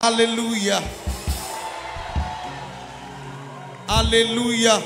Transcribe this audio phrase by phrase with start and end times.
[0.00, 0.80] Hallelujah.
[3.88, 4.80] Hallelujah.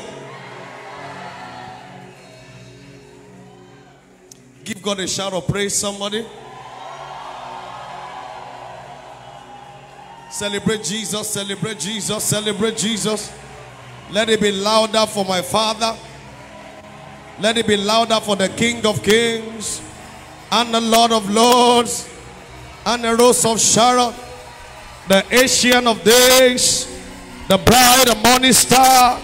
[4.64, 6.24] Give God a shout of praise, somebody.
[10.30, 13.30] Celebrate Jesus, celebrate Jesus, celebrate Jesus.
[14.10, 15.94] Let it be louder for my Father.
[17.38, 19.82] Let it be louder for the King of Kings
[20.50, 22.08] and the Lord of Lords
[22.86, 24.14] and the Rose of Sharon,
[25.08, 26.86] the Ancient of Days,
[27.48, 29.20] the bright and morning star.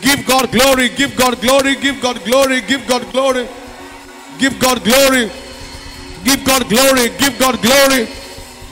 [0.00, 3.48] Give God glory, give God glory, give God glory, give God glory,
[4.38, 5.30] give God glory,
[6.24, 8.06] give God glory, give God glory,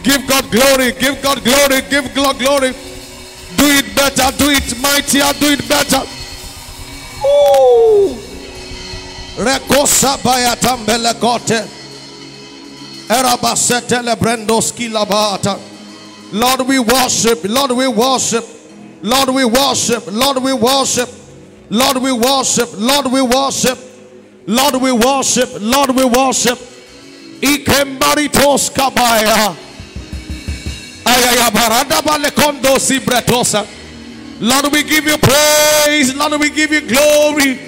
[0.02, 2.72] give God glory, give God glory, give God glory.
[3.56, 6.02] Do it better, do it mightier, do it better.
[7.24, 8.18] Ooh.
[9.38, 11.64] Rekosa bayatambele kote.
[13.08, 15.71] Erabasetele brendoski labata.
[16.32, 17.44] Lord, we worship.
[17.44, 18.44] Lord, we worship.
[19.02, 20.06] Lord, we worship.
[20.10, 21.08] Lord, we worship.
[21.70, 22.68] Lord, we worship.
[22.78, 23.78] Lord, we worship.
[24.46, 25.48] Lord, we worship.
[25.60, 26.58] Lord, we worship.
[27.42, 29.56] Ikembaritos kabaya.
[34.40, 36.14] Lord, we give you praise.
[36.14, 37.58] Lord, we give you glory.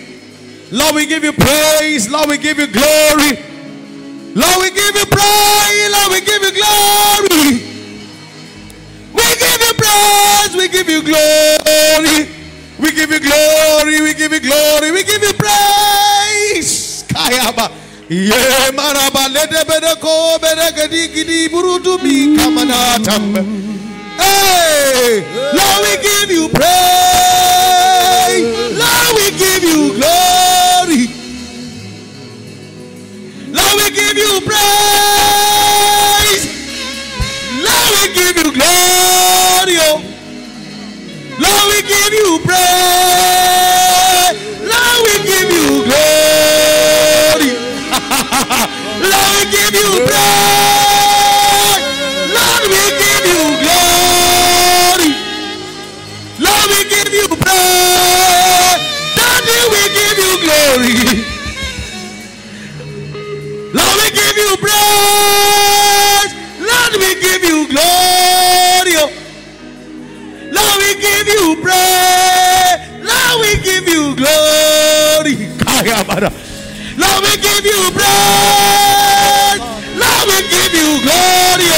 [0.72, 2.10] Lord, we give you praise.
[2.10, 3.38] Lord, we give you glory.
[4.34, 5.92] Lord, we give you praise.
[5.92, 7.73] Lord, we give you glory.
[9.77, 10.55] Praise.
[10.56, 12.28] We give you glory.
[12.78, 14.00] We give you glory.
[14.03, 14.91] We give you glory.
[14.92, 17.05] We give you praise.
[17.08, 17.70] Kayaba.
[18.08, 22.98] Ye maraba lede bede ko bede gedi gidi burutu mi kamana.
[24.19, 25.25] Hey,
[25.56, 28.45] Lord, we give you praise.
[28.78, 31.08] Lord, we give you glory.
[33.56, 36.45] Lord, we give you praise.
[37.64, 39.53] Lord, we give you glory.
[39.80, 40.03] Oh.
[41.39, 44.36] Lord, we give you praise.
[44.62, 47.51] Lord, we give you glory.
[49.11, 51.84] Lord, we give you praise.
[52.36, 55.11] Lord, we give you glory.
[56.39, 58.80] Lord, we give you praise.
[59.18, 60.95] Daddy, we give you glory.
[63.74, 66.33] Lord, we give you praise.
[66.63, 69.23] Lord, we give you glory.
[70.56, 72.78] Lord, we give you praise.
[73.10, 75.34] Lord, we give you glory.
[76.96, 79.60] Lord, we give you praise.
[80.02, 81.68] Lord, we give you glory.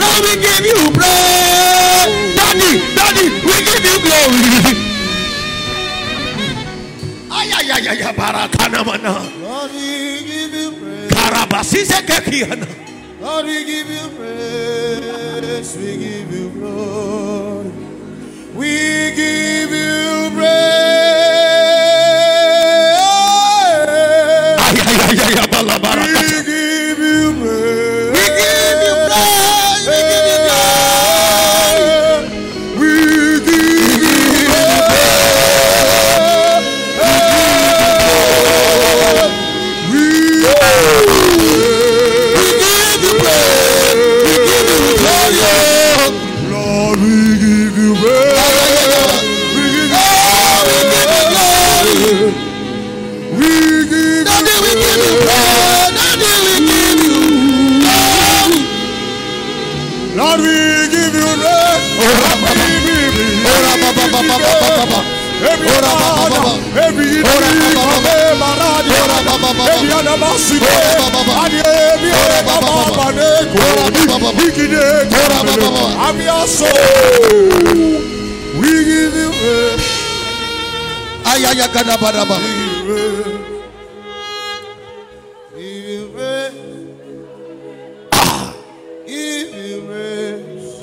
[0.00, 2.10] Lord, we give you praise.
[2.38, 4.74] Daddy, daddy, we give you glory.
[9.42, 11.10] Lord, we give you praise.
[13.28, 15.76] Lord, we give you praise.
[15.76, 17.72] We give you glory.
[18.54, 21.37] We give you praise.
[66.86, 67.22] every
[78.60, 79.30] we give you
[81.24, 82.36] ayaya kana baraba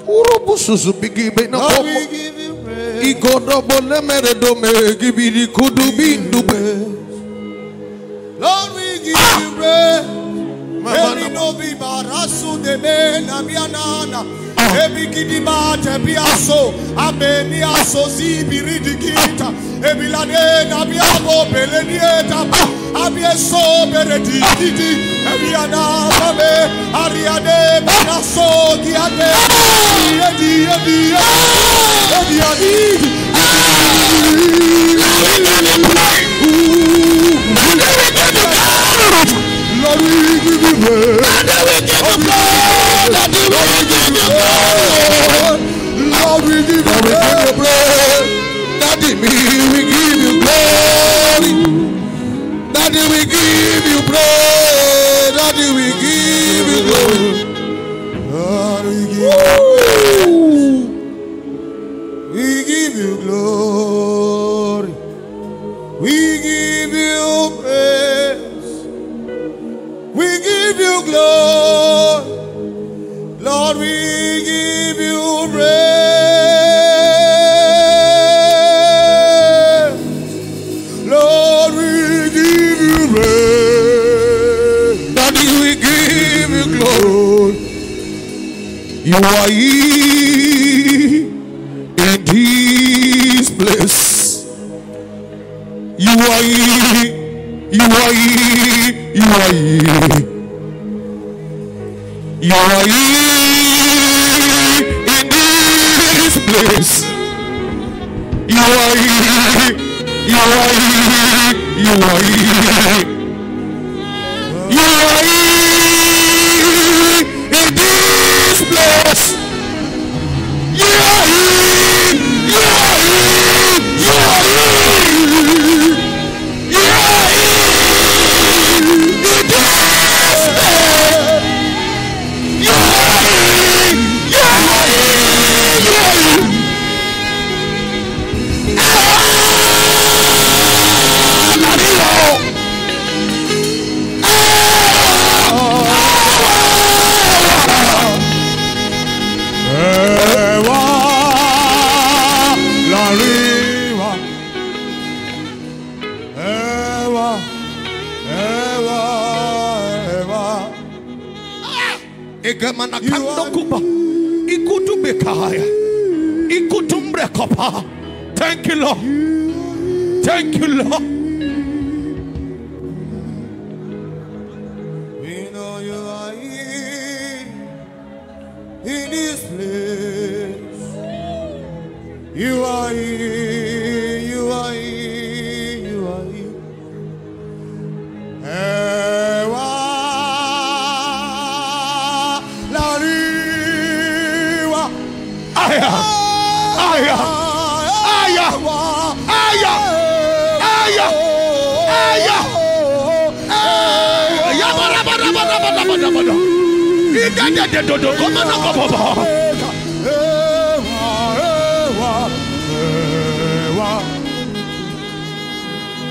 [0.07, 1.57] Urubu susu bigi bina.
[2.95, 3.35] Lord, komo.
[3.35, 3.61] we give you praise.
[3.61, 6.59] Igodo bole mere do me gibiri kudu bindu be.
[8.39, 9.55] Lord, we give you ah!
[9.57, 10.25] praise.
[10.87, 14.25] Eri no bi barasu de me na bianana.
[14.57, 14.85] Ah!
[14.85, 16.23] Ebi te bi ah!
[16.33, 16.73] aso.
[16.97, 19.51] Abe ni aso si biri digita.
[19.81, 21.99] Ebi la de na bi abo bele ni.
[22.95, 24.19] Abi eso bere
[25.35, 25.83] Ariana
[26.37, 28.47] Babe, Ariane Banasso,
[28.83, 29.29] Diane,
[30.27, 31.11] Eddie, Eddie,
[32.15, 33.15] Eddie, Eddie,
[39.83, 41.25] Lord, we give you praise.
[41.35, 42.79] Lord, we give you praise.
[43.15, 43.41] Daddy,
[46.45, 48.27] we give you praise.
[48.79, 49.29] Daddy, we
[49.91, 51.94] give you glory.
[52.75, 55.33] Daddy, we give you praise.
[55.37, 57.29] Daddy, we give you glory.
[58.31, 59.54] Daddy, we give you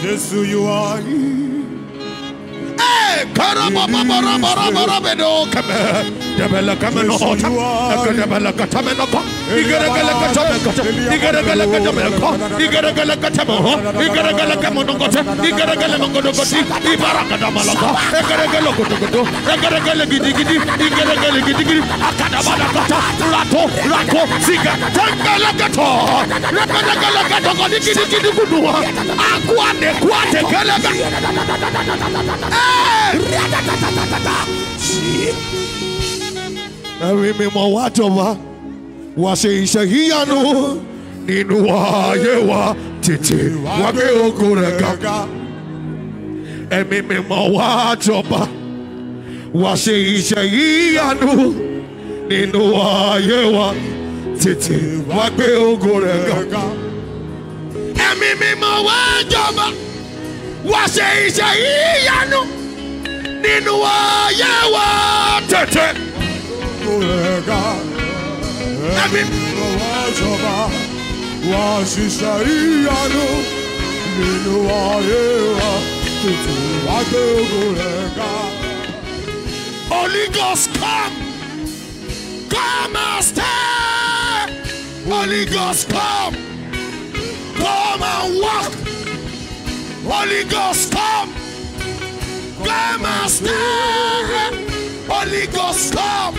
[0.05, 1.35] Jesus, you are here.
[35.15, 35.33] Eh,
[37.01, 38.29] ẹ̀rí mímọ́ wá jọba
[39.23, 40.41] wá ṣe iṣẹ́ yíyanu
[41.27, 42.63] nínú ayé wa
[43.05, 45.17] tètè wá gbé ògo rẹ̀ ga.
[46.79, 47.69] ẹ̀mí mímọ́ wá
[48.05, 48.43] jọba
[49.63, 51.33] wá ṣe iṣẹ́ yíyanu
[52.31, 53.69] nínú ayé wa
[54.43, 56.65] tètè wá gbé ògo rẹ̀ ga.
[58.09, 58.99] ẹ̀mí mímọ́ wá
[59.33, 59.67] jọba
[60.71, 62.41] wá ṣe iṣẹ́ yíyanu
[63.45, 64.87] nínú ayé wa
[65.51, 65.87] tètè.
[69.03, 69.23] Ẹ̀mí
[71.51, 73.27] Wá ṣiṣẹ́ ìyanu
[74.19, 75.23] nínú ayé
[75.59, 75.73] wa
[76.21, 76.55] tètè
[76.87, 78.31] wá gbé ògo rẹ̀ ga.
[79.91, 81.17] Holy Ghost come.
[82.55, 84.47] Come and stay.
[85.11, 86.35] Holy Ghost come.
[87.61, 88.73] Come and walk.
[90.11, 91.31] Holy Ghost come.
[92.69, 94.49] Come and stay.
[95.13, 96.35] Holy Ghost come.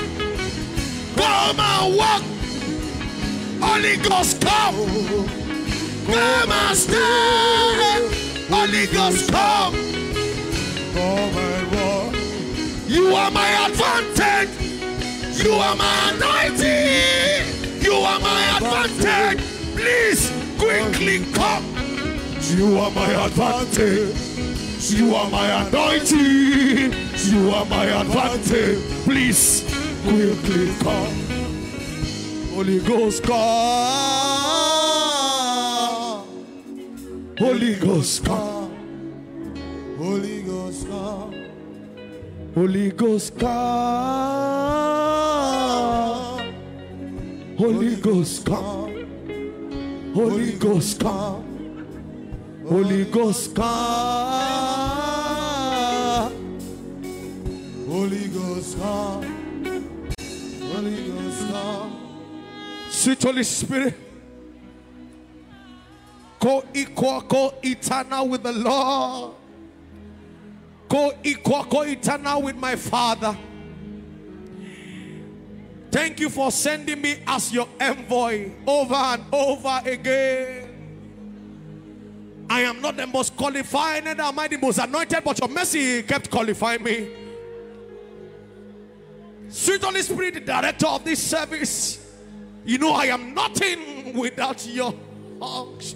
[1.16, 2.24] Come and walk.
[3.62, 4.76] Holy Ghost come.
[6.06, 8.46] Come and stay.
[8.50, 9.74] Holy Ghost come.
[10.94, 12.16] Come and walk.
[12.88, 14.50] You are my advantage.
[15.44, 17.82] You are my anointing.
[17.82, 19.42] You are my advantage.
[19.76, 21.64] Please quickly come.
[22.58, 24.36] You are my advantage.
[24.92, 26.94] You are my anointing.
[27.16, 28.80] You are my advantage.
[29.04, 29.75] Please
[30.06, 31.16] quickly come.
[32.54, 34.46] Holy Ghost come.
[37.38, 38.72] Holy Ghost come.
[39.98, 41.34] Holy Ghost come.
[42.54, 43.56] Holy Ghost come.
[47.58, 48.92] Holy Ghost come.
[50.14, 51.44] Holy Ghost come.
[52.68, 53.66] Holy Ghost come.
[57.88, 59.35] Holy Ghost come.
[63.06, 63.94] Sweet Holy Spirit.
[66.40, 69.36] Co-equal, co-eternal with the Lord.
[70.90, 73.38] Co-equal, co-eternal with my Father.
[75.92, 80.64] Thank you for sending me as your envoy over and over again.
[82.50, 86.02] I am not the most qualified, neither am I the most anointed, but your mercy
[86.02, 87.12] kept qualifying me.
[89.50, 92.05] Sweet Holy Spirit, the director of this service,
[92.66, 94.94] you know I am nothing without your
[95.42, 95.96] hugs.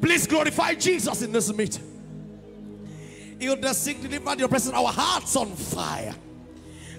[0.00, 1.82] Please glorify Jesus in this meeting.
[3.40, 6.14] Heal the sick, deliver your presence, our hearts on fire.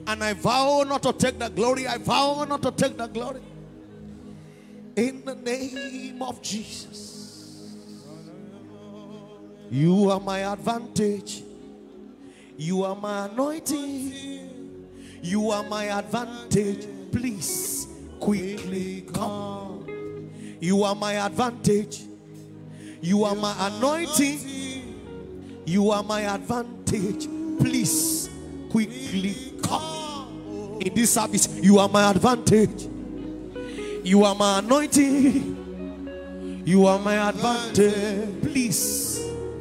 [0.06, 1.88] And I vow not to take the glory.
[1.88, 3.42] I vow not to take the glory.
[4.96, 7.76] In the name of Jesus.
[9.70, 11.44] You are my advantage.
[12.58, 14.88] You are my anointing.
[15.22, 16.88] You are my advantage.
[17.18, 17.88] Please
[18.20, 20.30] quickly come.
[20.60, 22.04] You are my advantage.
[23.02, 25.64] You are my anointing.
[25.66, 27.28] You are my advantage.
[27.60, 28.30] Please
[28.70, 30.80] quickly come.
[30.80, 32.88] In this service, you are my advantage.
[34.04, 35.56] You are my anointing.
[36.66, 38.42] You are my advantage.
[38.44, 39.08] Please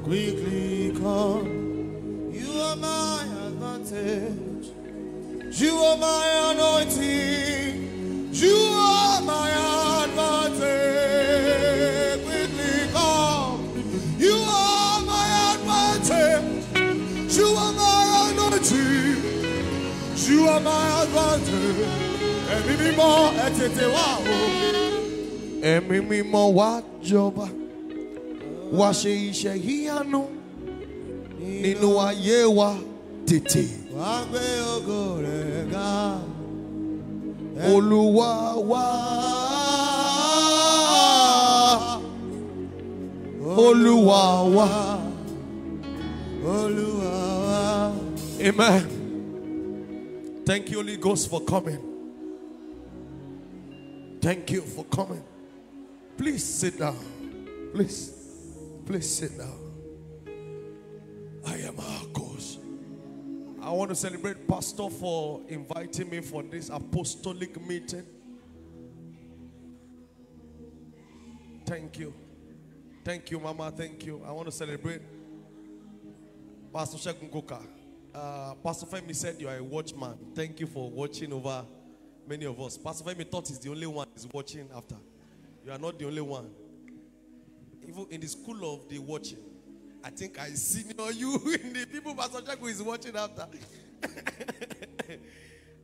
[0.07, 2.31] Quickly come.
[2.33, 4.56] You are my advantage.
[5.59, 8.29] You are my anointing.
[8.33, 9.51] You are my
[10.05, 10.67] advantage.
[12.27, 13.61] Quickly come.
[14.19, 16.65] You are my advantage.
[17.39, 19.23] You are my anointing.
[20.29, 21.87] You are my advantage.
[22.57, 24.21] Ẹ̀mí mímọ́ ẹ tètè wá o.
[25.73, 26.69] ẹ̀mí mímọ́ wá
[27.09, 27.47] jọba
[28.79, 30.23] wá ṣe iṣẹ́ ìyanu
[31.63, 32.71] nínú ayé wa
[33.29, 33.65] tètè
[33.97, 35.91] Wá gbé ògo rẹ̀ ga.
[37.73, 38.31] olúwa
[38.71, 38.85] wá
[43.67, 44.23] olúwa
[44.57, 44.69] wá
[46.45, 47.15] Olúwa
[47.47, 47.93] wá.
[48.49, 48.85] amen.
[50.45, 51.81] Thank you holy ghost for coming.
[54.21, 55.25] Thank you for coming.
[56.17, 56.99] Please sit down.
[57.75, 58.13] Please
[58.87, 59.59] please sit down.
[61.47, 62.56] I am our ghost
[63.67, 68.05] I want to celebrate Pastor for inviting me for this apostolic meeting.
[71.67, 72.15] Thank you.
[73.03, 73.73] Thank you, Mama.
[73.73, 74.23] Thank you.
[74.25, 75.01] I want to celebrate
[76.73, 77.67] Pastor Shegun.
[78.15, 80.17] Uh, Pastor Femi said you are a watchman.
[80.33, 81.65] Thank you for watching over
[82.25, 82.79] many of us.
[82.79, 84.95] Pastor Femi thought he's the only one he's watching after.
[85.65, 86.51] You are not the only one.
[87.83, 89.39] Even in the school of the watching,
[90.07, 91.35] I think I senior you
[91.65, 93.49] in the people Pastor Jago is watching after.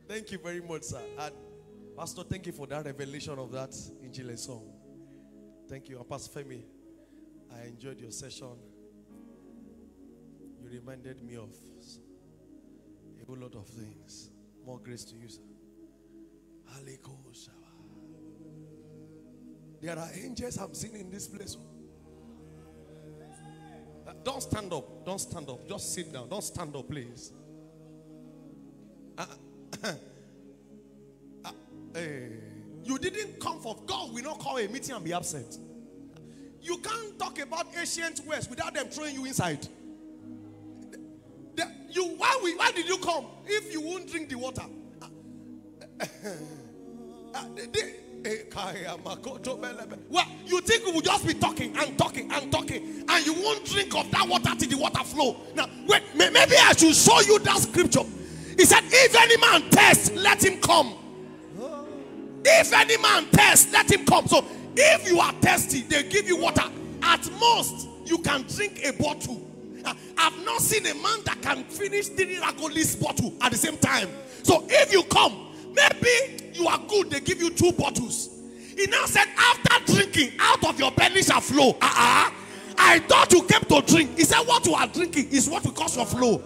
[0.07, 1.01] thank you very much, sir.
[1.19, 1.33] And
[1.97, 4.63] Pastor, thank you for that revelation of that Injile song.
[5.67, 5.97] Thank you.
[5.97, 6.63] And Pastor Femi,
[7.53, 8.55] I enjoyed your session.
[10.61, 11.53] You reminded me of
[13.21, 14.29] a whole lot of things.
[14.65, 15.41] More grace to you, sir.
[19.81, 21.57] There are angels I'm seeing in this place.
[21.59, 21.72] Oh.
[24.07, 25.05] Uh, Don't stand up.
[25.05, 25.67] Don't stand up.
[25.67, 26.29] Just sit down.
[26.29, 27.31] Don't stand up, please.
[29.17, 29.25] Uh,
[31.45, 31.51] uh,
[31.95, 31.99] eh,
[32.83, 34.13] you didn't come for God.
[34.13, 35.57] will not call a meeting and be absent.
[36.61, 39.67] You can't talk about ancient West without them throwing you inside.
[41.55, 44.63] The- you why, we, why did you come if you won't drink the water?
[47.35, 48.02] Uh, the-
[50.09, 53.65] Well, you think we will just be talking and talking and talking, and you won't
[53.65, 55.37] drink of that water till the water flow.
[55.55, 58.03] Now, wait, maybe I should show you that scripture.
[58.57, 60.95] He said, "If any man thirst, let him come.
[62.45, 66.37] If any man thirst, let him come." So, if you are thirsty, they give you
[66.37, 66.69] water.
[67.01, 69.41] At most, you can drink a bottle.
[70.17, 74.09] I've not seen a man that can finish three Ragolis bottle at the same time.
[74.43, 78.29] So if you come, maybe you are good, they give you two bottles.
[78.77, 81.69] He now said, after drinking, out of your belly shall flow.
[81.81, 82.31] Uh-uh.
[82.77, 84.17] I thought you came to drink.
[84.17, 86.37] He said, what you are drinking is what will cause your flow.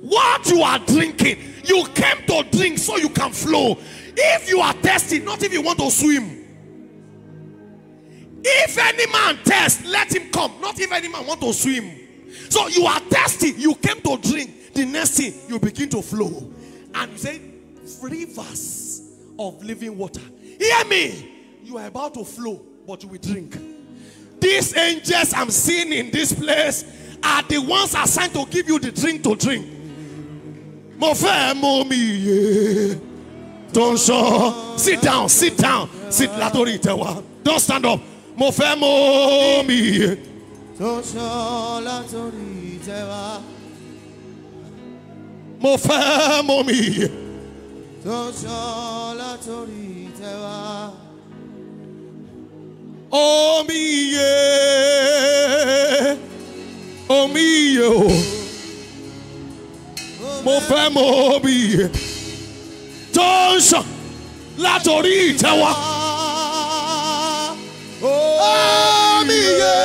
[0.00, 3.78] What you are drinking, you came to drink so you can flow.
[4.16, 6.44] If you are thirsty, not if you want to swim.
[8.44, 10.52] If any man thirst, let him come.
[10.60, 11.90] Not if any man want to swim.
[12.50, 14.74] So you are thirsty, you came to drink.
[14.74, 16.52] The next thing you begin to flow,
[16.94, 17.40] and you say,
[18.02, 19.02] rivers
[19.38, 20.20] of living water.
[20.58, 21.30] Hear me.
[21.62, 23.56] You are about to flow, but you will drink.
[24.40, 26.84] These angels I'm seeing in this place
[27.22, 29.66] are the ones assigned to give you the drink to drink.
[30.98, 33.00] Mo fẹ́ mọ mi yé.
[33.72, 34.74] Don't show.
[34.76, 35.88] Sit down, sit down.
[36.10, 37.22] Sit látorí ìtẹ̀wá.
[37.42, 38.00] Don't stand up.
[38.36, 40.34] Mo fẹ́ mọ mi
[40.78, 43.40] tó sọ látòrí ìtẹ́wá
[45.60, 47.08] Mo fẹ́ mi
[48.04, 48.10] yé.
[48.10, 50.56] tó sọ látòrí ìtẹ́wá.
[53.10, 53.82] Omi
[54.14, 54.34] yé.
[57.08, 57.44] Omi
[57.76, 58.08] yé o.
[60.44, 61.84] Mo fẹ́ mọ omi yé.
[63.14, 63.84] Tó ń sàn
[64.64, 65.70] látorí ìtẹ̀wá.
[68.02, 69.76] Omi yé.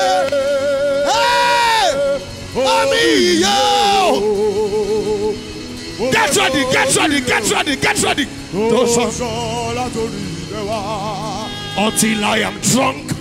[1.10, 1.90] Hey!
[2.56, 3.04] Omi
[3.44, 3.49] yé o.
[6.30, 8.28] Get ready, get ready, get ready, get ready.
[8.54, 9.10] Tó sàn.
[11.78, 13.12] Until I am drunk.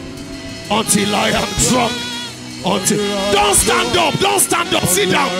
[0.70, 1.92] Until I am drunk.
[2.64, 2.98] Until
[3.32, 5.30] don't stand up, don't stand up, sit down.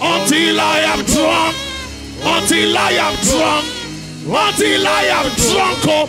[0.00, 1.56] Until I am drunk.
[2.22, 3.64] Until I am drunk.
[4.26, 5.78] Until I am drunk.
[5.88, 6.08] Oh.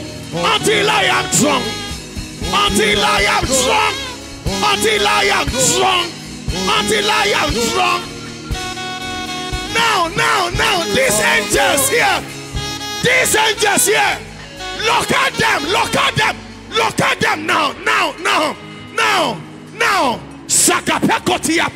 [0.54, 1.66] Until I am drunk.
[2.54, 3.96] Until I am drunk.
[4.46, 6.14] Until I am drunk.
[6.78, 8.17] Until I am drunk.
[9.78, 12.20] Now, now, now, these angels here.
[13.06, 14.18] These angels here.
[14.90, 15.62] Look at them.
[15.70, 16.36] Look at them.
[16.72, 17.74] Look at them now.
[17.84, 18.56] Now, now,
[18.94, 19.42] now,
[19.74, 20.20] now.
[20.48, 21.72] Shakapekotia.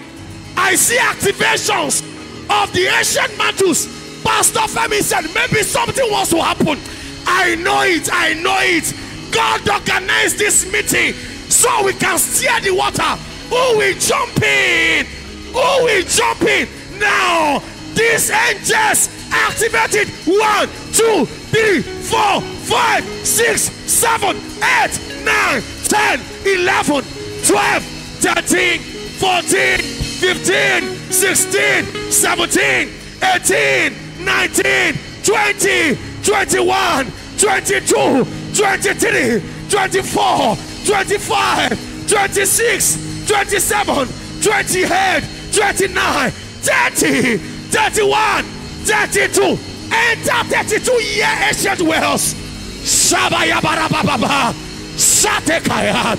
[0.57, 2.01] I see activations
[2.49, 3.87] of the ancient mantles.
[4.23, 6.77] Pastor Femi said maybe something was to happen.
[7.25, 8.09] I know it.
[8.11, 8.93] I know it.
[9.31, 11.13] God organized this meeting
[11.49, 13.15] so we can steer the water.
[13.49, 15.05] Who will jump in?
[15.53, 16.67] Who will jump in?
[16.99, 17.63] Now,
[17.95, 20.07] these angels activated.
[20.27, 27.03] One, two, three, four, five, six, seven, eight, nine, ten, eleven,
[27.45, 27.83] twelve,
[28.23, 28.79] thirteen,
[29.19, 32.89] fourteen, fifteen, sixteen, seventeen,
[33.23, 38.25] eighteen, nineteen, twenty, twenty-one, twenty-two,
[38.55, 44.07] twenty-three, twenty-four, twenty-five, twenty-six, twenty-seven,
[44.41, 45.23] twenty-eight,
[45.53, 47.37] twenty-nine, thirty,
[47.71, 48.43] thirty-one,
[48.83, 49.57] thirty-two.
[49.91, 52.35] Enter thirty-two year ancient wells.
[52.83, 54.53] Shabayabarababa.
[54.95, 56.17] Shatekaya.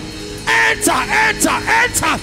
[0.49, 2.19] Enter, enter, enter.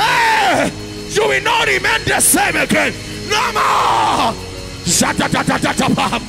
[0.00, 0.72] Hey,
[1.10, 2.92] you will not remain the same again.
[3.28, 4.34] No more.
[4.84, 6.20] Zatatatatapa.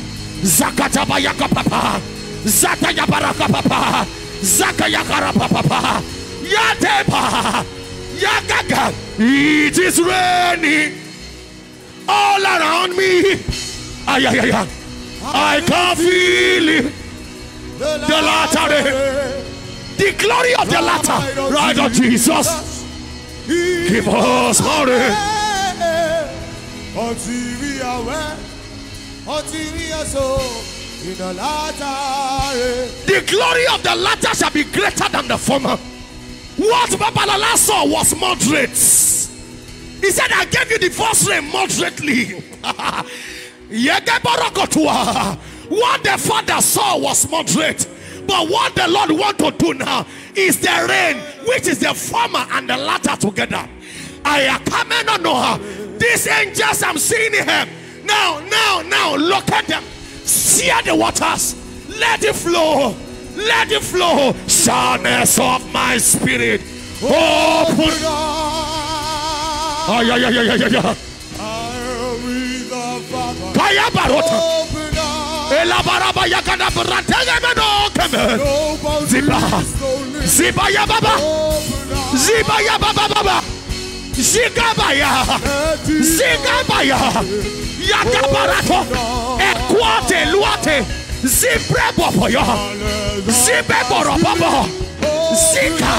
[0.44, 2.02] Zakatabayakapapa.
[2.46, 4.06] Zatayabarakapapa.
[4.42, 6.02] Zakayakarapapa.
[6.44, 7.66] Yatepa.
[8.18, 8.94] Yagaga.
[9.18, 11.05] It is raining
[12.08, 13.34] all around me.
[14.08, 14.68] Ay, ay, ay, ay.
[15.24, 16.94] I can feel it.
[17.80, 18.68] The latter.
[19.98, 21.52] The glory of the latter.
[21.52, 22.84] Right of Jesus.
[23.48, 25.12] Give us glory.
[26.98, 28.38] Until we are well,
[29.28, 30.40] until we are so
[31.04, 32.58] in the latter.
[33.06, 35.78] The glory of the latter shall be greater than the former.
[36.58, 38.78] What Babalola saw was moderate.
[40.06, 42.44] He said, I gave you the first rain moderately.
[45.68, 47.88] What the father saw was moderate.
[48.28, 52.46] But what the Lord want to do now is the rain, which is the former
[52.52, 53.68] and the latter together.
[54.24, 55.60] I am coming on Noah.
[55.98, 57.68] These angels I'm seeing here.
[58.04, 59.84] Now, now, now, look at them.
[60.24, 61.56] Sear the waters.
[62.00, 62.96] Let it flow.
[63.36, 64.34] Let it flow.
[64.46, 66.62] Sourness of my spirit.
[67.02, 67.90] Open.
[68.04, 68.55] Oh,
[69.88, 70.96] Ay, ay, ay, ay, ay, ay.
[73.54, 74.38] Kaya barota.
[75.62, 78.24] Ela baraba ya kana brata ya meno keme.
[79.08, 79.40] Ziba.
[80.26, 81.16] Ziba ya baba.
[82.18, 83.38] Ziba ya baba baba.
[84.18, 85.12] Zigaba ya.
[85.86, 87.00] Zigaba ya.
[87.86, 88.80] Ya kabarato.
[89.38, 90.84] Ekwate luate.
[91.24, 92.44] Zibre bobo ya.
[93.30, 94.68] Zibe boro bobo.
[95.36, 95.94] Zika.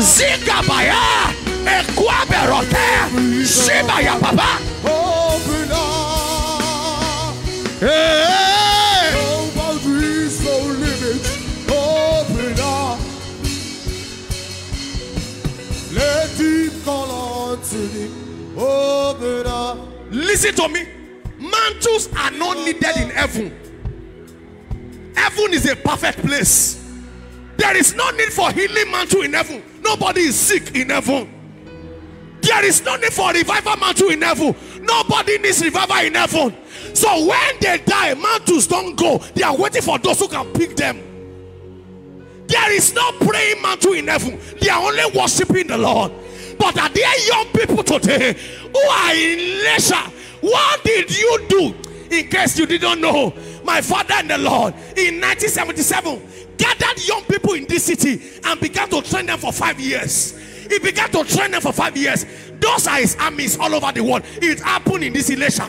[0.00, 1.00] Zigaba ya.
[1.32, 1.43] Zika.
[1.64, 1.80] Zigabaya.
[1.80, 3.44] Ekwaberote.
[3.44, 4.58] Ziba ya baba.
[4.84, 7.34] Open up.
[7.80, 9.12] Hey.
[9.12, 11.28] No boundaries, no limits.
[11.68, 12.98] Open up.
[15.92, 18.10] Let deep call unto thee.
[18.56, 19.78] Open up.
[20.10, 20.86] Listen to me.
[21.38, 23.52] Mantles are not needed in heaven.
[25.14, 26.80] Heaven is a perfect place.
[27.56, 29.62] There is no need for healing mantle in heaven.
[29.82, 31.33] Nobody is sick in heaven.
[32.44, 34.54] There is no need for revival mantle in heaven.
[34.82, 36.54] Nobody needs revival in heaven.
[36.92, 39.18] So when they die, mantles don't go.
[39.34, 41.00] They are waiting for those who can pick them.
[42.46, 44.38] There is no praying mantle in heaven.
[44.60, 46.12] They are only worshiping the Lord.
[46.58, 50.12] But are there young people today who are in leisure?
[50.40, 51.74] What did you do?
[52.10, 53.32] In case you didn't know,
[53.64, 56.20] my father and the Lord in 1977
[56.58, 60.38] gathered young people in this city and began to train them for five years.
[60.68, 62.24] He began to train them for five years.
[62.60, 64.22] Those are his armies all over the world.
[64.42, 65.66] It happened in this election.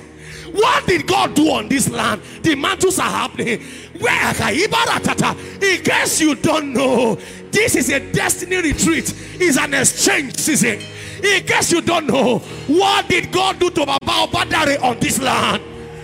[0.51, 2.21] What did God do on this land?
[2.41, 3.61] The mantles are happening.
[3.99, 7.15] Where in case you don't know,
[7.51, 10.79] this is a destiny retreat, it's an exchange season.
[11.23, 15.61] In case you don't know, what did God do to Baba Obadare on this land?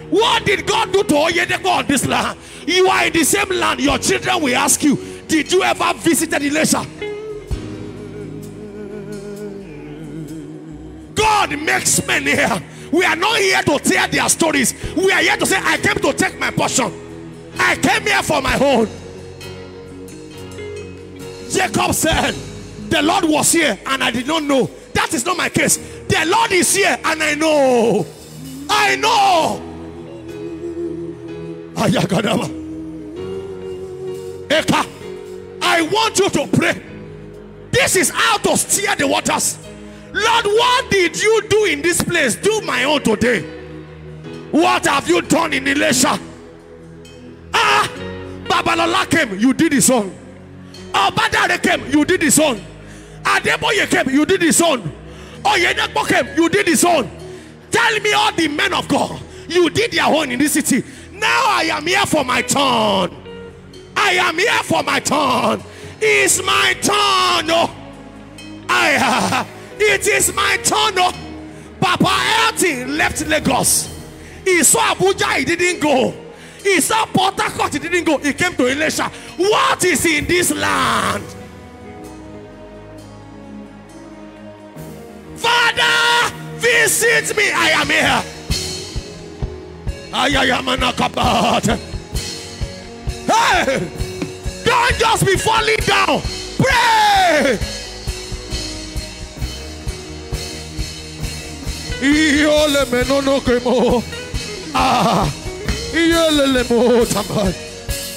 [0.10, 2.38] What did God do to Oyedepo on this land?
[2.68, 3.80] You are in the same land.
[3.80, 7.01] Your children will ask you, Did you ever visit the Ilesha?
[11.32, 12.62] God makes men here.
[12.92, 14.74] We are not here to tell their stories.
[14.96, 16.92] We are here to say, I came to take my portion.
[17.58, 18.88] I came here for my own.
[21.50, 22.34] Jacob said,
[22.90, 24.70] The Lord was here and I did not know.
[24.94, 25.78] That is not my case.
[25.78, 28.06] The Lord is here and I know.
[28.70, 29.62] I know.
[34.50, 34.86] Eka,
[35.62, 36.84] I want you to pray.
[37.72, 39.58] This is how to steer the waters.
[40.14, 42.36] Lord, what did you do in this place?
[42.36, 43.42] Do my own today.
[44.52, 46.20] What have you done in Ilesha?
[47.54, 47.90] Ah,
[48.44, 50.14] Babalola came, you did his own.
[50.92, 52.62] Obadare came, you did his own.
[53.24, 54.82] Adeboye came, you did his own.
[55.44, 57.10] Oyedepo came, you did his own.
[57.72, 60.84] Tell me all the men of God, you did their own in this city.
[61.14, 63.16] Now I am here for my turn.
[63.96, 65.64] I am here for my turn.
[66.02, 67.50] It's my turn.
[67.52, 67.74] Oh,
[68.68, 69.46] I, uh,
[69.84, 70.94] it is my turn.
[70.98, 71.14] Oh.
[71.80, 72.10] Papa
[72.46, 73.90] Elton left Lagos.
[74.46, 76.14] He saw Abuja, he didn't go.
[76.64, 78.18] He saw Port Harcourt, he didn't go.
[78.20, 79.12] He came to Ilesha.
[79.38, 81.24] What is in this land?
[85.36, 87.52] Father, visit me.
[87.52, 88.24] I am here.
[90.14, 91.80] I am an akabat.
[93.26, 93.80] Hey,
[94.64, 96.22] don't just be falling down.
[96.58, 97.81] Pray.
[102.02, 104.04] Iole menono kemo.
[104.74, 105.28] Ah,
[105.94, 107.54] iole mo tamai.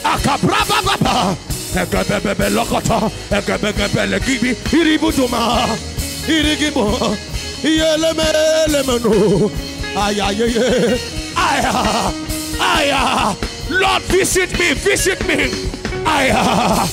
[0.05, 1.37] Akabraba baba.
[1.77, 3.11] Ekebebebe lokota.
[3.31, 4.57] Ekebebebe legibi.
[4.73, 5.69] Iributuma.
[6.29, 7.17] Irigimo.
[7.63, 9.51] Iele mele meno.
[9.97, 10.99] Ayaye.
[11.37, 12.13] Aya.
[12.61, 13.37] Aya.
[13.71, 14.75] Lord, visit me.
[14.75, 15.51] Visit me.
[16.07, 16.87] Aya.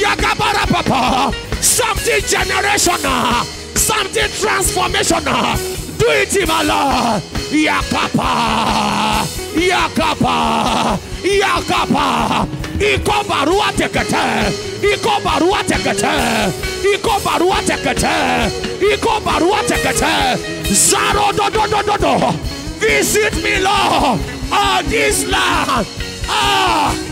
[0.00, 1.32] Yakabara papa.
[1.60, 3.44] Something generational.
[3.76, 5.81] Something transformational.
[6.02, 7.22] Do it my Lord.
[7.54, 9.22] Yakapa.
[9.54, 10.98] Yakapa.
[11.22, 12.48] Yakapa.
[12.80, 14.50] Iko barua tekete.
[14.82, 16.50] Iko barua tekete.
[16.92, 18.50] Iko barua tekete.
[18.82, 20.14] Iko barua tekete.
[20.74, 22.32] Zaro do do do do do.
[22.80, 24.18] Visit me, Lord,
[24.50, 25.86] on this land.
[26.26, 27.11] Ah.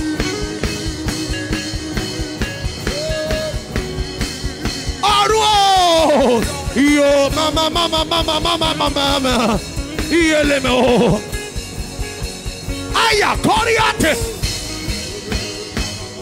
[6.74, 9.58] Yo mama mama mama mama mama mama.
[10.10, 11.20] Iyele me o.
[12.94, 14.14] Aya koriate.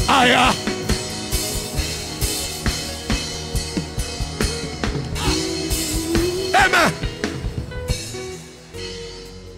[0.08, 0.52] Aya.
[6.54, 6.92] Amen.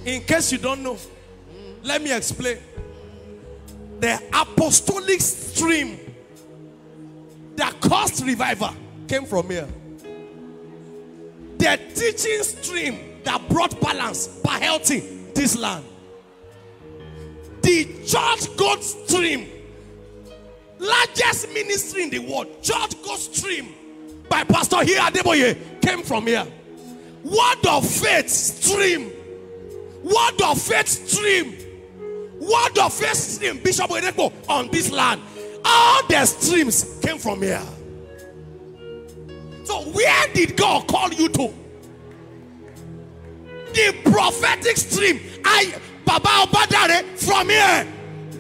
[0.05, 0.97] In case you don't know,
[1.85, 2.59] let me explain.
[4.01, 5.99] The apostolic stream
[7.55, 8.71] that caused revival
[9.07, 9.69] came from here.
[11.61, 15.01] The teaching stream that brought balance by healthy
[15.35, 15.85] this land.
[17.61, 19.47] The church God stream,
[20.79, 23.75] largest ministry in the world, church God stream
[24.27, 26.47] by Pastor here Adeboye came from here.
[27.23, 29.13] Word of faith stream,
[30.03, 31.55] word of faith stream,
[32.41, 35.21] word of faith stream, Bishop Oyedepo on this land.
[35.63, 37.61] All the streams came from here.
[39.71, 41.55] So where did God call you to?
[43.73, 45.21] The prophetic stream.
[45.45, 45.73] I
[46.05, 47.85] Baba Obadare from here.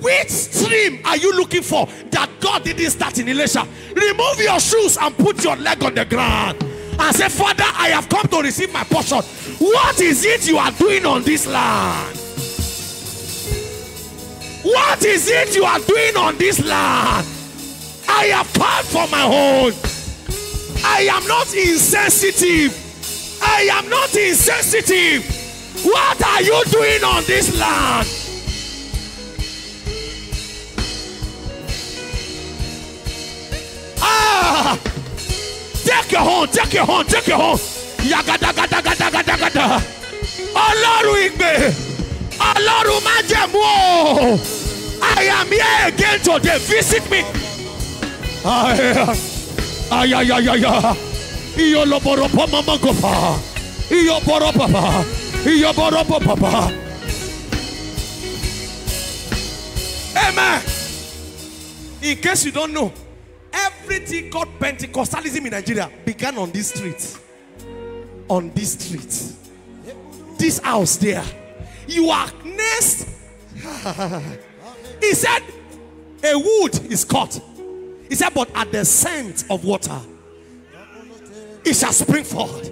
[0.00, 3.64] Which stream are you looking for that God didn't start in Ilesha?
[3.94, 6.60] Remove your shoes and put your leg on the ground
[6.98, 9.18] and say, Father, I have come to receive my portion.
[9.60, 12.16] What is it you are doing on this land?
[14.64, 17.24] What is it you are doing on this land?
[18.08, 19.99] I have come for my own.
[20.84, 22.72] I am not insensitive.
[23.42, 25.24] I am not insensitive.
[25.84, 28.06] What are you doing on this land?
[34.02, 34.78] Ah!
[35.84, 37.58] Take your horn, take your horn, take your horn.
[38.12, 39.66] Yagadagadagadagadagada.
[40.66, 41.52] Ọlọ́run ìgbè,
[42.50, 44.40] Ọlọ́run májẹ̀mú o.
[45.02, 46.58] I am here again today.
[46.58, 47.20] Visit me.
[49.90, 50.94] Ayayayaya.
[51.56, 53.38] Iyoloboropo mamagopa.
[53.90, 55.04] Iyoboropapa.
[55.44, 56.72] Iyoboropapa.
[60.16, 60.62] Amen.
[62.02, 62.92] In case you don't know,
[63.52, 67.18] everything called Pentecostalism in Nigeria began on this street.
[68.28, 69.34] On this street.
[70.38, 71.24] This house there.
[71.88, 73.08] You are next.
[75.00, 75.42] he said,
[76.22, 77.40] a wood is cut.
[78.10, 79.98] He said, but at the scent of water,
[81.64, 82.68] it shall spring forth.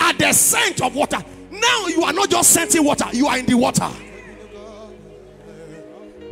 [0.00, 1.18] At the scent of water.
[1.50, 3.90] Now you are not just scenting water, you are in the water.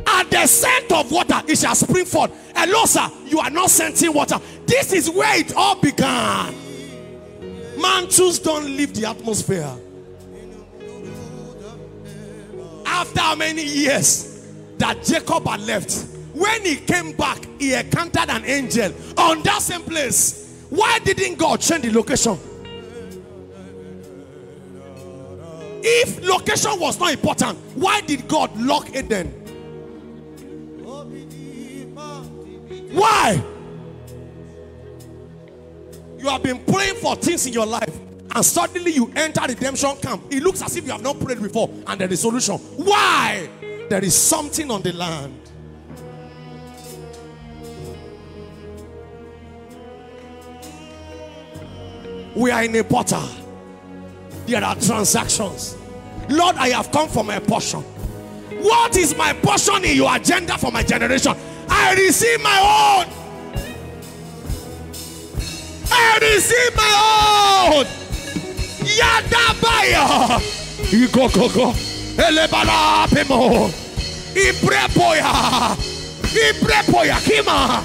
[0.07, 2.31] At the scent of water, it shall spring forth.
[2.55, 4.39] Hello, sir, you are not scenting water.
[4.65, 6.55] This is where it all began.
[7.79, 9.71] Mantles don't leave the atmosphere.
[12.83, 14.43] After many years
[14.79, 16.07] that Jacob had left,
[16.39, 20.65] when he came back, he encountered an angel on that same place.
[20.69, 22.37] Why didn't God change the location?
[25.81, 29.27] If location was not important, why did God lock it Eden?
[32.91, 33.43] Why?
[36.17, 37.97] You have been praying for things in your life,
[38.35, 40.23] and suddenly you enter redemption camp.
[40.29, 42.57] It looks as if you have not prayed before, and there is solution.
[42.57, 43.49] Why?
[43.89, 45.48] There is something on the land.
[52.35, 53.27] We are in a portal.
[54.45, 55.75] There are transactions.
[56.29, 57.81] Lord, I have come for my portion.
[58.61, 61.35] What is my portion in your agenda for my generation?
[61.69, 63.13] I receive my own.
[65.91, 67.85] I receive my own.
[68.85, 70.39] Yadabaya.
[70.91, 71.73] Igokoko.
[72.17, 73.69] Elebala pemo.
[74.35, 75.75] Ibrepoya.
[76.23, 77.83] Ibrepoya kima.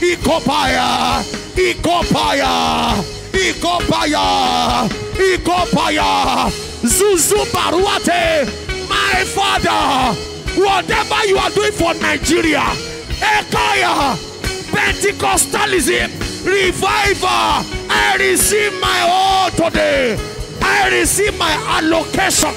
[0.00, 1.22] Ikopaya.
[1.56, 2.94] Ikopaya.
[3.32, 4.88] Ikopaya.
[5.18, 6.50] Ikopaya.
[6.82, 8.46] Zuzu Baruate.
[8.88, 10.14] My father.
[10.60, 12.62] Whatever you are doing for Nigeria.
[13.20, 14.16] Ekaya.
[14.70, 16.10] Pentecostalism.
[16.46, 17.64] Revival.
[17.90, 20.16] I receive my all today.
[20.62, 22.54] I receive my allocation.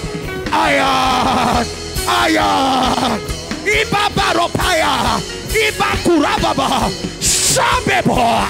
[0.54, 1.66] Aya.
[2.08, 3.41] Aya.
[3.66, 5.20] Iba baropaya.
[5.54, 6.90] Iba kurababa.
[7.22, 8.48] Shabebo.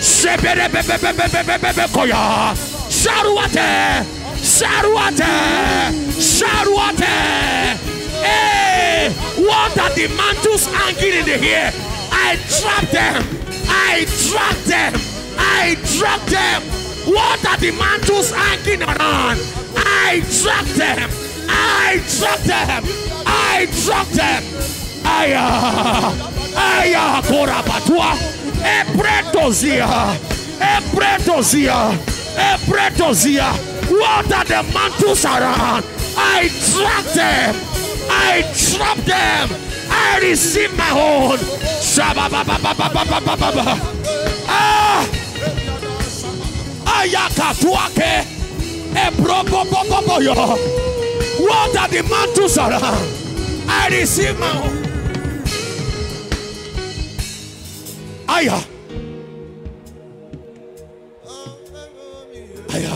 [0.00, 2.54] Sheberebebebebebebebe koya.
[2.90, 4.04] Sharuate.
[4.36, 5.32] Sharuate.
[6.18, 7.78] Sharuate.
[8.22, 11.72] Hey, what are the mantles hanging in the air?
[12.12, 12.36] I
[12.92, 13.22] them.
[13.68, 14.04] I
[14.66, 14.94] them.
[15.38, 15.74] I
[16.30, 16.62] them.
[17.06, 19.38] What are the mantles hanging around?
[19.76, 20.20] I
[20.76, 21.21] them.
[21.52, 22.84] I dropped them.
[23.26, 24.42] I dropped them.
[25.04, 25.44] Aya,
[26.56, 28.16] aya, uh, uh, korabatwa,
[28.62, 30.16] epretozia,
[30.60, 31.92] epretozia,
[33.92, 35.84] What are the mantles around.
[36.16, 37.54] I dropped them.
[38.08, 39.48] I dropped them.
[39.90, 41.38] I receive my own.
[44.48, 45.06] Ah,
[46.86, 48.26] aya katuake, ayakatuake,
[48.94, 50.91] ebroboboboboyo.
[51.46, 53.08] What are the mantles around?
[53.68, 54.82] I receive my own.
[58.28, 58.58] Aya.
[62.74, 62.94] Aya.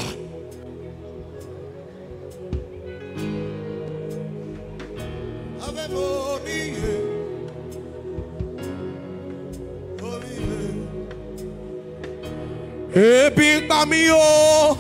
[12.95, 14.79] Ebi pa mí o,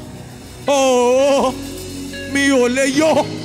[0.66, 1.52] ooo,
[2.32, 3.35] mi ò lè yó.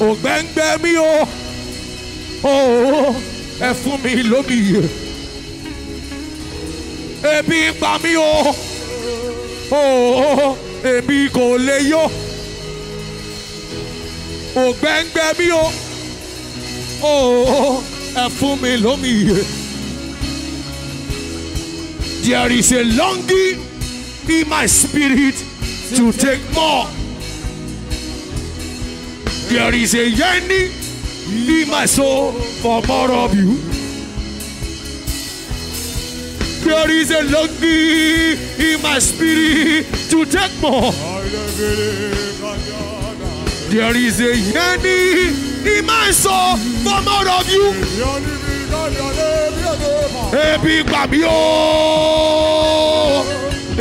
[0.00, 1.28] Ògbẹ́ngbẹ́ mi o,
[2.44, 3.14] ooo,
[3.60, 4.58] ẹ fún mi lómi.
[7.36, 8.30] Ebi ń pa mí o,
[9.72, 12.04] oh, ooo, èmi kò lè yó.
[14.64, 15.64] Ògbẹ́ngbẹ́ mi o,
[17.02, 17.82] ooo,
[18.22, 19.14] ẹ fún mi lómi.
[22.22, 23.58] There is a longing
[24.28, 25.36] in my spirit
[25.94, 26.86] to take more.
[29.48, 30.72] There is a yearning
[31.28, 33.56] in my soul for more of you.
[36.64, 40.90] There is a longing in my spirit to take more.
[43.70, 47.72] There is a yearning in my soul for more of you.
[50.36, 51.20] Ebi gbà mí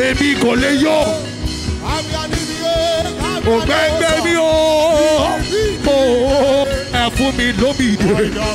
[0.07, 1.24] ebi kò lè yó,
[3.53, 4.51] ògbẹ́ngbẹ́ mi o,
[5.93, 5.97] o
[7.01, 8.45] ẹ fún mi lómìnira.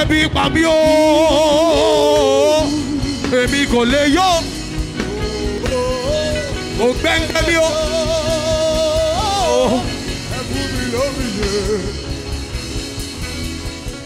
[0.00, 0.78] Ebi gbà mí o,
[3.40, 4.30] èmi kò lè yó,
[6.86, 7.70] ògbẹ́ngbẹ́ mi o.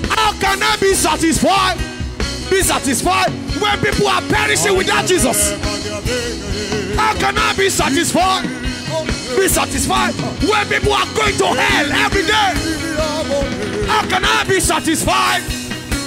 [0.09, 1.77] How can I be satisfied?
[2.51, 5.53] Be satisfied when people are perishing without Jesus.
[6.97, 8.45] How can I be satisfied?
[9.37, 12.55] Be satisfied when people are going to hell every day.
[13.87, 15.43] How can I be satisfied?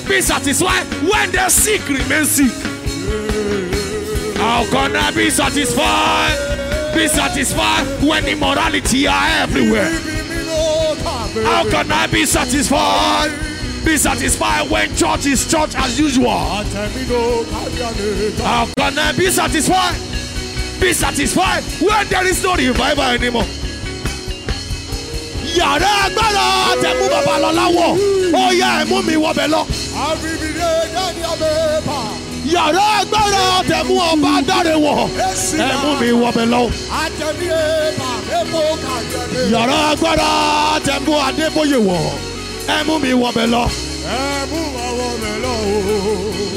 [0.07, 2.51] Be satisfied when the sick remain sick.
[4.37, 6.95] How can I be satisfied?
[6.95, 9.91] Be satisfied when immorality are everywhere.
[11.43, 13.31] How can I be satisfied?
[13.85, 16.29] Be satisfied when church is church as usual.
[16.29, 16.63] How
[18.75, 20.16] can I be satisfied?
[20.79, 23.45] Be satisfied when there is no revival anymore.
[25.57, 26.45] Yàrá agbára
[26.81, 27.91] tẹ̀mú bàbá lọ láwọ̀,
[28.33, 29.61] ó yá ẹ̀mú mi wọbẹ̀ lọ.
[32.53, 35.09] Yàrá agbára tẹ̀mú ọba dáre wọ̀,
[35.69, 36.61] ẹ̀mú mi wọbẹ̀ lọ.
[39.53, 40.29] Yàrá agbára
[40.85, 42.05] tẹ̀mú Adébóyè wọ̀,
[42.77, 43.63] ẹ̀mú mi wọbẹ̀ lọ.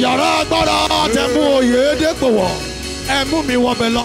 [0.03, 0.79] Yàrá agbára
[1.15, 2.51] tẹ̀mú Oyèdèpò wọ̀,
[3.91, 4.05] lọ.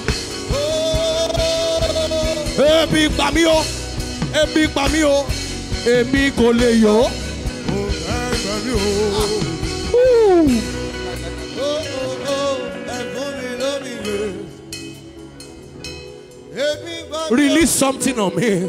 [2.58, 3.64] Ebi pa mí o,
[4.42, 5.26] ebi pa mí o,
[5.86, 7.10] èmi kò lè yó.
[17.32, 18.62] Release something on me.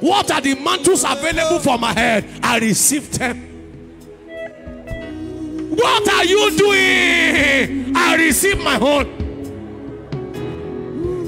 [0.00, 2.24] What are the mantles available for my head?
[2.42, 3.51] I received them.
[5.74, 7.96] What are you doing?
[7.96, 9.06] I receive my own.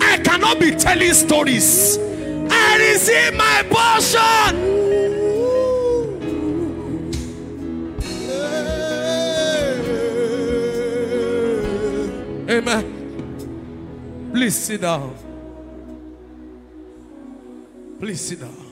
[0.03, 1.97] I cannot be telling stories.
[2.51, 4.75] I receive my portion.
[12.51, 14.31] Amen.
[14.31, 15.15] Please sit down.
[17.99, 18.65] Please sit down.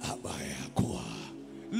[0.00, 0.39] Abayakua.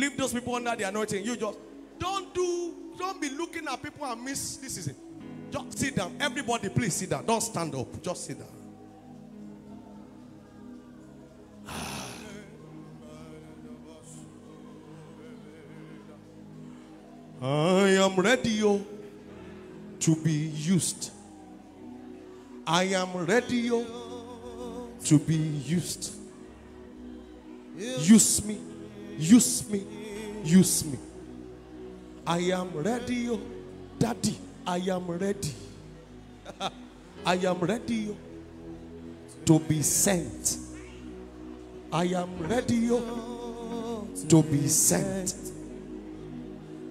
[0.01, 1.23] Leave those people under the anointing.
[1.23, 1.59] You just
[1.99, 4.97] don't do, don't be looking at people and miss this season.
[5.51, 6.17] Just sit down.
[6.19, 7.27] Everybody, please sit down.
[7.27, 8.01] Don't stand up.
[8.01, 8.49] Just sit down.
[17.43, 18.81] I am ready oh,
[19.99, 21.11] to be used.
[22.67, 26.15] I am ready oh, to be used.
[27.77, 28.59] Use me,
[29.19, 29.85] use me,
[30.45, 30.99] use me.
[32.27, 33.41] I am ready, oh,
[33.99, 34.39] Daddy.
[34.67, 35.53] I am ready.
[37.27, 38.17] I am ready oh,
[39.47, 40.59] to be sent.
[41.93, 45.35] I am ready oh, to be sent.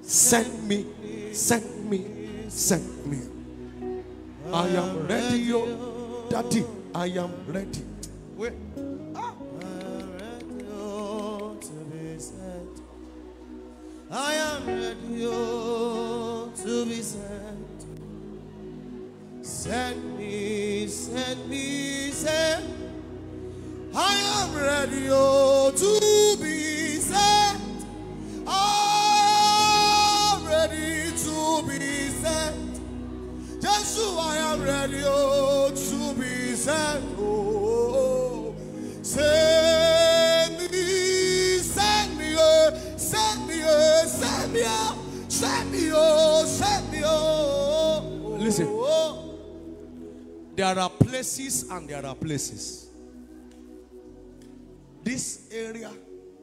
[0.01, 0.85] Send me,
[1.33, 2.05] send me,
[2.49, 3.19] send me.
[4.51, 6.65] I am ready, oh, Daddy.
[6.93, 7.85] I am ready.
[8.35, 8.53] Wait.
[14.11, 15.23] I am ready
[16.63, 17.85] to be sent.
[19.43, 22.65] Send me, send me, send.
[23.95, 25.58] I am ready oh,
[50.59, 52.89] There are places and there are places.
[55.01, 55.89] This area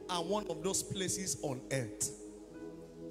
[0.09, 2.17] are one of those places on earth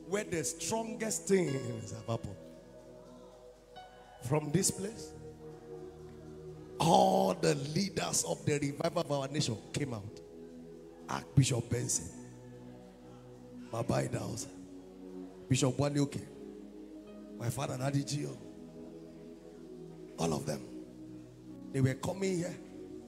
[0.09, 2.35] where the strongest things have happened.
[4.29, 5.13] From this place,
[6.81, 10.21] all the leaders of the revival of our nation came out.
[11.09, 12.07] Archbishop Benson,
[13.71, 14.49] Baba Idahosa,
[15.49, 16.19] Bishop Wale Oke,
[17.39, 18.37] my father Nadijio,
[20.19, 20.76] all of them.
[21.77, 22.57] They were coming here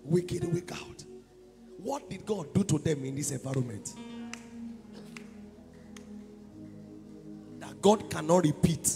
[0.05, 1.03] week in, week out.
[1.79, 3.95] What did God do to them in this environment?
[7.61, 8.93] That God cannot repeat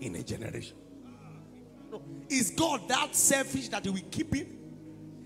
[0.00, 0.76] in a generation.
[1.90, 2.02] No.
[2.28, 4.46] Is God that selfish that he will keep him?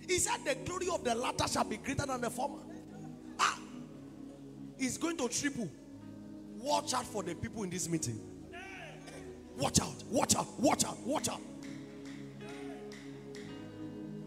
[0.09, 2.63] He said, The glory of the latter shall be greater than the former.
[3.39, 3.59] Ah,
[4.79, 5.69] he's going to triple.
[6.57, 8.19] Watch out for the people in this meeting.
[9.59, 11.43] Watch out, watch out, watch out, watch out.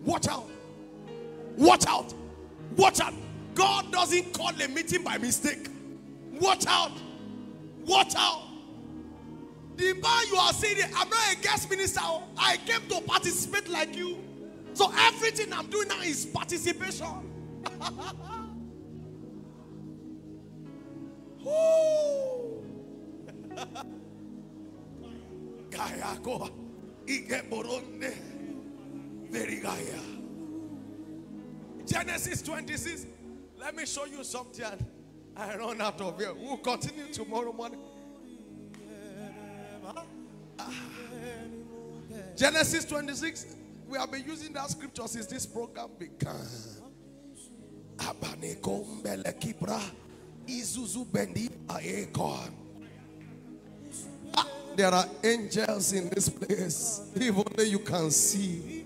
[0.08, 0.48] Watch out,
[1.58, 2.14] watch out,
[2.78, 3.14] watch out.
[3.54, 5.68] God doesn't call a meeting by mistake.
[6.40, 6.94] Watch out,
[7.86, 8.44] watch out.
[9.76, 12.00] The man you are saying, I'm not a guest minister.
[12.02, 12.24] oh.
[12.38, 14.18] I came to participate like you.
[14.76, 17.06] So everything I'm doing now is participation.
[21.44, 22.64] Woo.
[25.70, 26.50] Gaya ko.
[27.06, 28.37] Ige boronde.
[29.30, 29.62] Very.
[31.86, 33.06] Genesis 26.
[33.60, 34.66] Let me show you something.
[35.36, 36.34] I run out of here.
[36.34, 37.80] We'll continue tomorrow morning.
[42.36, 43.56] Genesis 26.
[43.88, 46.36] We have been using that scripture since this program began.
[47.98, 49.82] Abaneko mbele kibra.
[50.48, 52.52] Izuzu bendi aekon.
[54.36, 57.02] Ah, There are angels in this place.
[57.16, 58.77] If only you can see.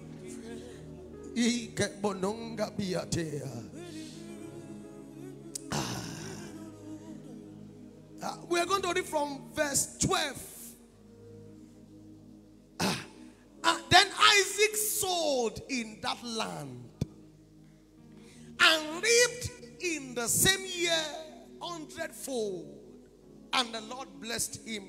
[1.36, 3.48] Ike bononga biatea.
[5.72, 6.04] Ah.
[8.24, 10.48] Ah, We are going to read from verse 12.
[12.82, 13.06] Ah.
[13.64, 14.08] Ah, then
[14.40, 16.84] Isaac sowed in that land
[18.60, 19.52] and reaped
[19.82, 21.04] in the same year
[21.62, 22.78] hundredfold.
[23.54, 24.84] And the Lord blessed him.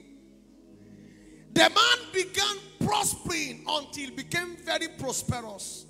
[1.52, 5.86] The man began prospering until he became very prosperous.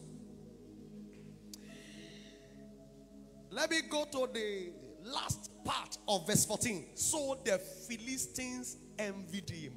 [3.53, 4.71] Let me go to the
[5.05, 6.87] last part of verse 14.
[6.95, 9.75] So the Philistines envied him.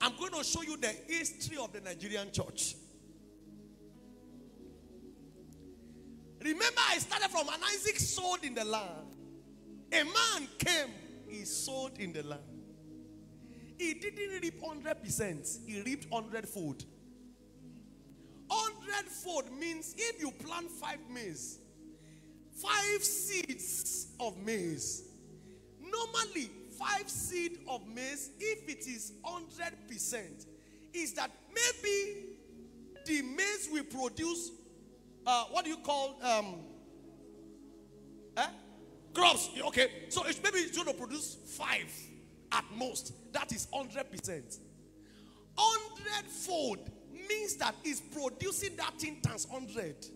[0.00, 2.74] I'm going to show you the history of the Nigerian church.
[6.40, 9.14] Remember, I started from an Isaac sowed in the land.
[9.92, 10.92] A man came,
[11.28, 12.42] he sold in the land.
[13.78, 16.84] He didn't reap 100%, he reaped 100 fold.
[18.48, 21.58] 100 fold means if you plant five maize,
[22.62, 25.04] five seeds of maize.
[25.80, 30.46] Normally, five seed of maize, if it is 100%,
[30.92, 32.26] is that maybe
[33.06, 34.50] the maize will produce,
[35.26, 36.60] uh, what do you call, um,
[38.36, 38.46] eh?
[39.14, 39.50] crops.
[39.66, 41.92] Okay, so it's maybe it's going to produce five
[42.52, 43.12] at most.
[43.32, 44.58] That is 100%.
[45.54, 46.90] 100 fold
[47.28, 50.06] means that it's producing that thing times 100.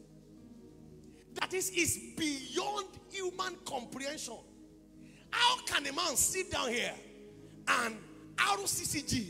[1.34, 4.36] That is, is beyond human comprehension.
[5.30, 6.92] How can a man sit down here
[7.68, 7.96] and
[8.36, 9.26] RCCG,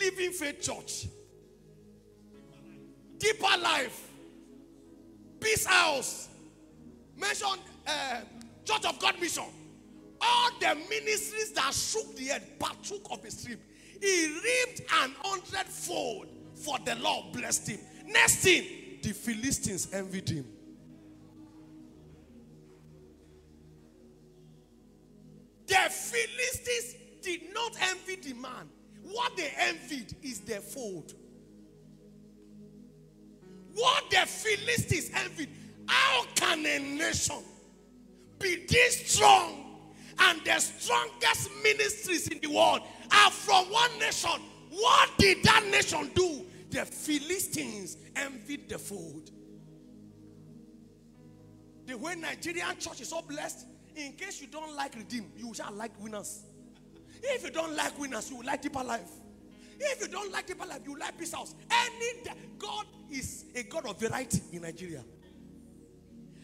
[0.00, 1.06] Living Faith Church,
[3.18, 4.08] Deeper Life,
[5.40, 6.28] Peace House,
[7.16, 7.48] mention
[7.86, 8.20] uh,
[8.64, 9.44] Church of God Mission,
[10.20, 13.58] all the ministries that shook the earth, partook of a stream.
[14.00, 17.80] He reaped an hundredfold for the Lord blessed him.
[18.06, 18.64] Next thing,
[19.02, 20.46] the Philistines envied him.
[25.66, 28.68] The Philistines did not envy the man.
[29.04, 31.14] What they envied is their fold.
[33.74, 35.48] What the Philistines envied.
[35.86, 37.42] How can a nation
[38.38, 42.80] be this strong and the strongest ministries in the world
[43.12, 44.40] are from one nation?
[44.70, 46.46] What did that nation do?
[46.70, 49.30] The Philistines envied the fold.
[51.86, 53.66] The way Nigerian church is so blessed,
[53.96, 56.44] in case you don't like redeem, you shall like winners.
[57.22, 59.10] If you don't like winners, you will like deeper life.
[59.80, 61.54] If you don't like deeper life, you like peace house.
[61.70, 62.22] Any
[62.58, 65.02] God is a God of variety in Nigeria.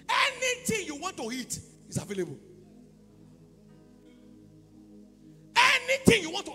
[0.09, 2.39] Anything you want to eat is available.
[5.57, 6.53] Anything you want to,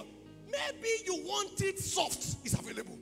[0.51, 2.97] maybe you want it soft, is available.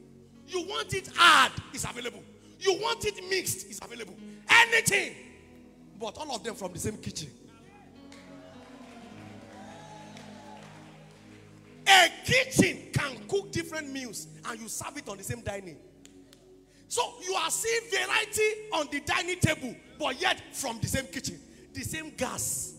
[0.49, 2.23] You want it hard, it's available.
[2.59, 4.15] You want it mixed, it's available.
[4.49, 5.15] Anything,
[5.99, 7.29] but all of them from the same kitchen.
[11.87, 15.77] A kitchen can cook different meals and you serve it on the same dining.
[16.87, 21.39] So you are seeing variety on the dining table, but yet from the same kitchen,
[21.73, 22.73] the same gas.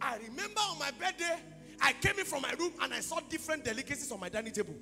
[0.00, 1.38] I remember on my birthday,
[1.80, 4.74] I came in from my room and I saw different delicacies on my dining table.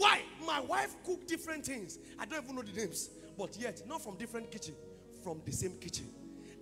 [0.00, 0.22] Why?
[0.46, 1.98] My wife cooked different things.
[2.18, 4.74] I don't even know the names, but yet not from different kitchen,
[5.22, 6.06] from the same kitchen,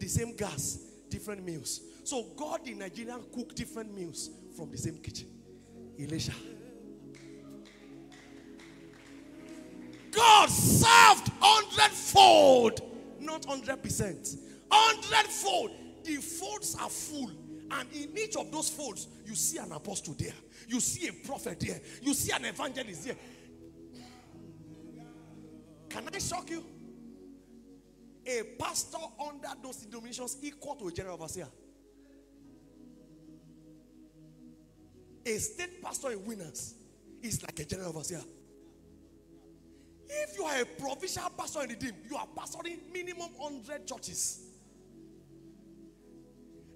[0.01, 1.83] the same gas, different meals.
[2.03, 5.29] So God in Nigeria cook different meals from the same kitchen.
[6.01, 6.33] Elisha.
[10.11, 12.81] God served hundredfold,
[13.21, 14.35] not hundred percent,
[14.69, 15.71] hundredfold.
[16.03, 17.31] The folds are full,
[17.71, 20.33] and in each of those folds, you see an apostle there,
[20.69, 23.17] you see a prophet there, you see an evangelist there.
[25.89, 26.65] Can I shock you?
[28.27, 31.49] A pastor under those denominations equal to a general overseer.
[35.25, 36.75] A state pastor in winners
[37.23, 38.23] is like a general overseer.
[40.09, 44.48] If you are a provincial pastor in the team, you are pastoring minimum 100 churches.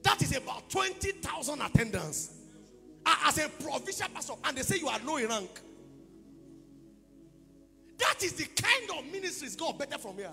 [0.03, 2.39] That is about 20,000 attendance.
[3.05, 5.61] As a provincial pastor, and they say you are low in rank.
[7.99, 10.31] That is the kind of ministries God better from here.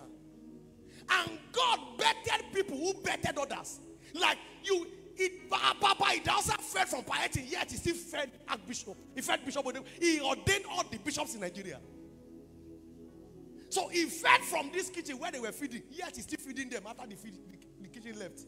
[1.12, 3.80] And God bettered people who bettered others.
[4.14, 8.96] Like you, it, Papa, it also fed from piety, yet he still fed Archbishop.
[9.16, 9.66] He fed Bishop.
[10.00, 11.80] He ordained all the bishops in Nigeria.
[13.70, 16.84] So he fed from this kitchen where they were feeding, yet he's still feeding them
[16.88, 18.42] after the, feed, the, the kitchen left.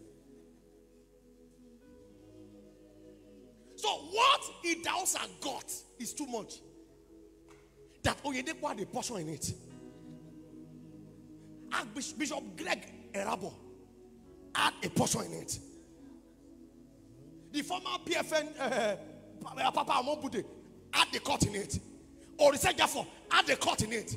[3.82, 5.66] So what Idahosa got
[5.98, 6.60] is too much.
[8.04, 9.52] That Oyedepo had a portion in it.
[11.74, 13.52] Archbishop Greg Erabo
[14.54, 15.58] had a portion in it.
[17.52, 18.96] The former PFN uh, eh,
[19.58, 20.46] eh, Papa Omobude
[20.94, 21.80] had the cut in it.
[22.38, 24.16] Or Jaffa had the cut in it.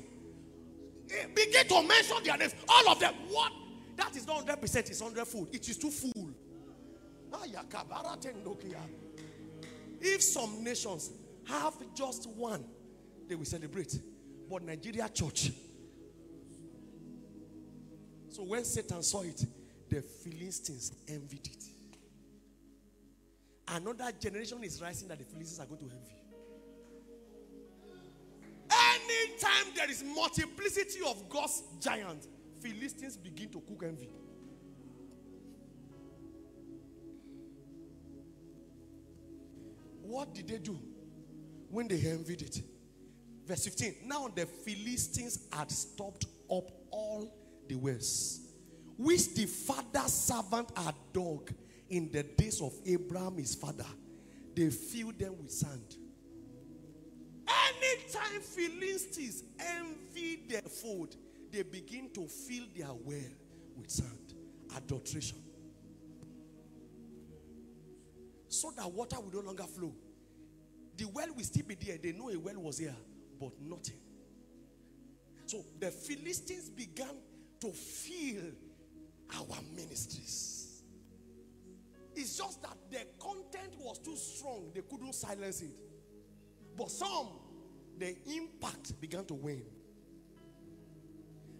[1.10, 2.54] Eh, begin to mention their names.
[2.68, 3.14] All of them.
[3.30, 3.50] What?
[3.96, 5.48] That is not 100%, it's 100 food.
[5.52, 6.28] It is too full.
[7.32, 7.44] Ah,
[10.06, 11.10] If some nations
[11.46, 12.62] have just one,
[13.26, 13.98] they will celebrate.
[14.50, 15.50] But Nigeria church.
[18.28, 19.42] So when Satan saw it,
[19.88, 21.64] the Philistines envied it.
[23.66, 26.14] Another generation is rising that the Philistines are going to envy.
[28.70, 32.28] Anytime there is multiplicity of God's giants,
[32.60, 34.10] Philistines begin to cook envy.
[40.14, 40.78] What did they do
[41.68, 42.62] when they envied it?
[43.44, 43.94] Verse 15.
[44.06, 47.34] Now the Philistines had stopped up all
[47.68, 48.38] the wells,
[48.96, 51.50] which the father's servant had dug
[51.90, 53.86] in the days of Abraham, his father.
[54.54, 55.96] They filled them with sand.
[57.48, 61.16] Anytime Philistines envy their food,
[61.50, 63.32] they begin to fill their well
[63.76, 64.34] with sand.
[64.76, 65.38] Adulteration.
[68.48, 69.92] So that water will no longer flow.
[70.96, 71.98] The well will still be there.
[72.02, 72.96] They know a well was here,
[73.40, 73.98] but nothing.
[75.46, 77.14] So the Philistines began
[77.60, 78.42] to fill
[79.36, 80.82] our ministries.
[82.14, 85.74] It's just that the content was too strong, they couldn't silence it.
[86.76, 87.28] But some,
[87.98, 89.66] the impact began to wane.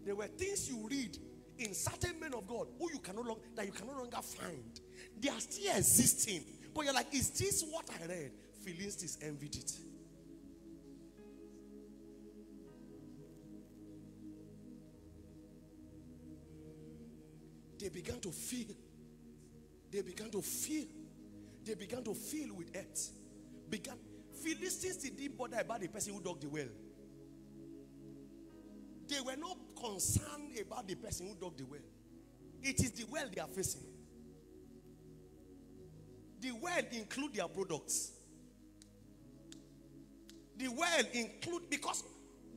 [0.05, 1.19] There were things you read
[1.59, 4.81] in certain men of God who you cannot long, that you can no longer find.
[5.21, 6.45] They are still existing.
[6.75, 8.33] But you're like, is this what I read?
[8.65, 9.73] Philistines envied it.
[17.79, 18.75] They began to feel.
[19.91, 20.87] They began to feel.
[21.65, 22.99] They began to feel with it.
[23.69, 23.97] Began
[24.43, 26.69] Philistines didn't bother about the person who dug the well.
[29.07, 31.81] They were not concerned about the person who dug the well.
[32.63, 33.83] It is the well they are facing.
[36.41, 38.14] The well include their products.
[40.57, 42.05] The well include because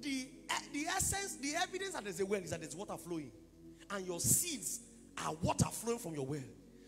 [0.01, 3.31] the eh, the essence, the evidence that there's a well is that there's water flowing,
[3.89, 4.81] and your seeds
[5.25, 6.43] are water flowing from your well.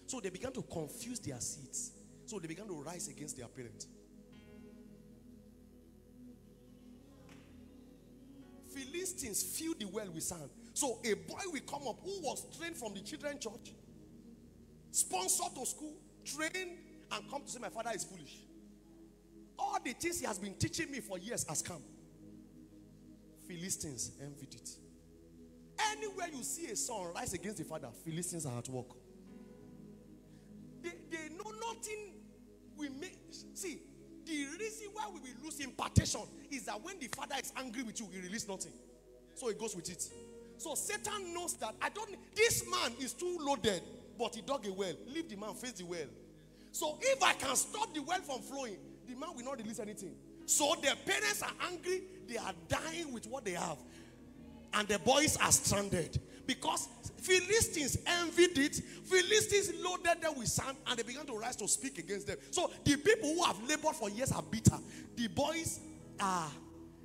[0.06, 1.92] So they began to confuse their seeds.
[2.26, 3.88] So they began to rise against their parents.
[8.74, 10.50] Philistines fill the well with sand.
[10.74, 13.74] So a boy will come up who was trained from the children church,
[14.92, 15.94] sponsored to school,
[16.24, 16.78] trained,
[17.12, 18.38] and come to say, My father is foolish.
[19.90, 21.82] The things he has been teaching me for years has come.
[23.48, 24.70] Philistines envied it.
[25.94, 28.86] Anywhere you see a son rise against the father, Philistines are at work.
[30.84, 32.14] They, they know nothing
[32.78, 33.18] we make.
[33.56, 33.80] See,
[34.28, 36.22] the reason why we will lose impartation
[36.52, 38.74] is that when the father is angry with you, he releases nothing.
[39.34, 40.08] So he goes with it.
[40.60, 43.82] So Satan knows that I don't this man is too loaded,
[44.20, 44.94] but he dug a well.
[45.08, 46.10] Leave the man face the well.
[46.72, 48.78] So if I can stop the well from flowing,
[49.10, 50.16] the man will not release anything.
[50.46, 53.78] So the parents are angry, they are dying with what they have.
[54.74, 56.88] And the boys are stranded Because
[57.18, 58.76] Philistines envied it.
[58.76, 62.38] Philistines loaded them with sand and they began to rise to speak against them.
[62.52, 64.78] So the people who have labored for years are bitter.
[65.16, 65.80] The boys
[66.20, 66.50] are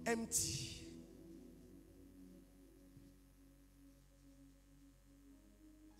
[0.06, 0.70] empty.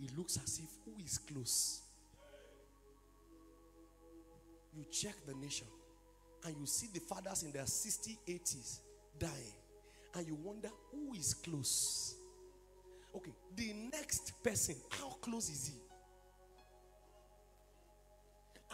[0.02, 1.82] It looks as if who is close?
[4.74, 5.66] You check the nation
[6.44, 8.80] and you see the fathers in their 60, 80s
[9.18, 9.32] dying.
[10.14, 12.14] And you wonder who is close.
[13.16, 15.74] Okay, the next person, how close is he?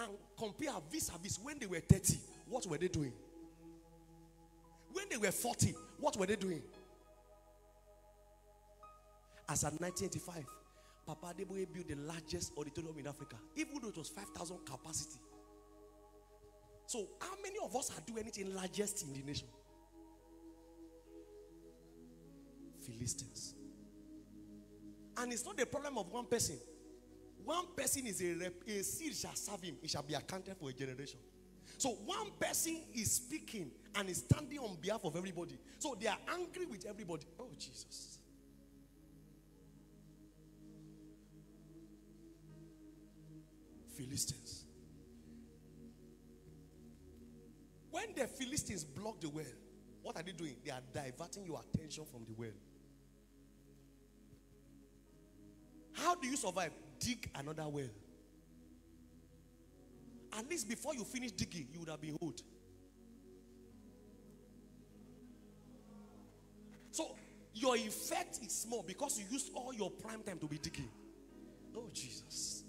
[0.02, 2.18] And compare vis a vis when they were 30,
[2.48, 3.12] what were they doing?
[4.92, 6.62] When they were 40, what were they doing?
[9.48, 10.44] As at 1985,
[11.06, 15.18] Papa Adeboye built the largest auditorium in Africa, even though it was 5,000 capacity.
[16.90, 19.46] So, how many of us are doing anything largest in the nation?
[22.84, 23.54] Philistines.
[25.16, 26.56] And it's not the problem of one person.
[27.44, 30.68] One person is a rep, a seed shall serve him, it shall be accounted for
[30.68, 31.20] a generation.
[31.78, 35.60] So one person is speaking and is standing on behalf of everybody.
[35.78, 37.24] So they are angry with everybody.
[37.38, 38.18] Oh, Jesus.
[43.96, 44.59] Philistines.
[47.90, 49.44] When the Philistines block the well,
[50.02, 50.56] what are they doing?
[50.64, 52.50] They are diverting your attention from the well.
[55.92, 56.72] How do you survive?
[56.98, 57.88] Dig another well.
[60.38, 62.40] At least before you finish digging, you would have been hoed.
[66.92, 67.16] So
[67.52, 70.88] your effect is small because you used all your prime time to be digging.
[71.76, 72.64] Oh, Jesus.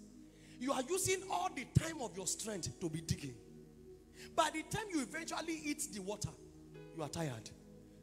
[0.60, 3.36] You are using all the time of your strength to be digging.
[4.36, 6.30] By the time you eventually eat the water,
[6.96, 7.50] you are tired.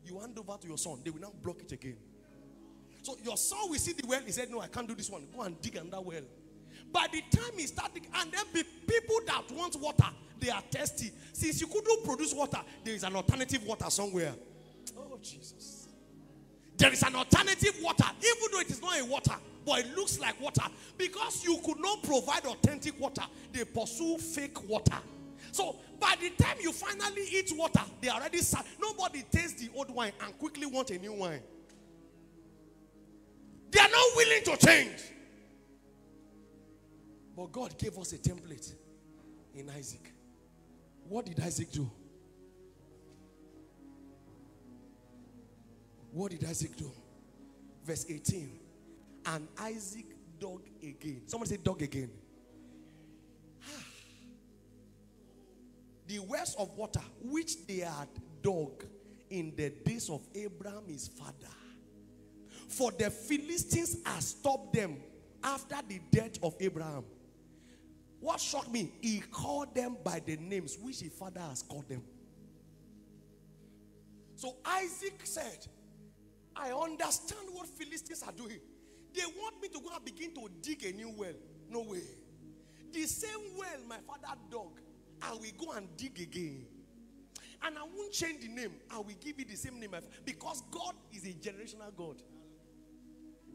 [0.05, 1.97] You hand over to your son, they will now block it again.
[3.03, 4.21] So your son will see the well.
[4.25, 5.27] He said, No, I can't do this one.
[5.35, 6.23] Go and dig another well.
[6.93, 10.09] By the time he started, and then the people that want water,
[10.41, 11.11] they are thirsty.
[11.33, 14.35] Since you couldn't produce water, there is an alternative water somewhere.
[14.97, 15.89] Oh, Jesus.
[16.77, 19.35] There is an alternative water, even though it is not a water,
[19.67, 20.63] but it looks like water.
[20.97, 24.99] Because you could not provide authentic water, they pursue fake water.
[25.59, 28.65] So by the time you finally eat water, they are already sad.
[28.81, 31.43] Nobody tastes the old wine and quickly want a new wine.
[33.73, 35.01] They are not willing to change.
[37.37, 38.73] But God gave us a template
[39.53, 40.13] in Isaac.
[41.09, 41.91] What did Isaac do?
[46.13, 46.89] What did Isaac do?
[47.85, 48.61] Verse 18.
[49.27, 50.07] And Isaac
[50.39, 51.23] dug again.
[51.27, 52.11] Somebody say, dug again.
[56.09, 58.09] The wells of water which they had
[58.43, 58.85] dug
[59.31, 61.55] in the days of Abraham his father.
[62.69, 64.97] For the Philistines had stopped them
[65.45, 67.05] after the death of Abraham.
[68.21, 72.03] What shocked me, he called them by the names which his father has called them.
[74.35, 75.67] So Isaac said,
[76.57, 78.61] I understand what Philistines are doing.
[79.15, 81.33] They want me to go and begin to dig a new well.
[81.69, 82.03] No way.
[82.93, 84.81] The same well my father dug,
[85.23, 86.67] I will go and dig again.
[87.63, 88.73] And I won't change the name.
[88.91, 89.95] I will give it the same name.
[90.25, 92.23] Because God is a generational God.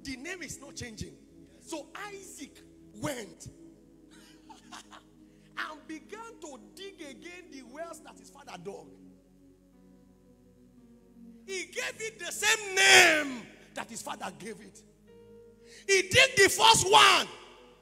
[0.03, 1.14] The name is not changing.
[1.61, 2.61] So Isaac
[3.01, 3.47] went
[4.74, 8.88] and began to dig again the wells that his father dug.
[11.45, 13.41] He gave it the same name
[13.74, 14.82] that his father gave it.
[15.88, 17.28] He did the first one.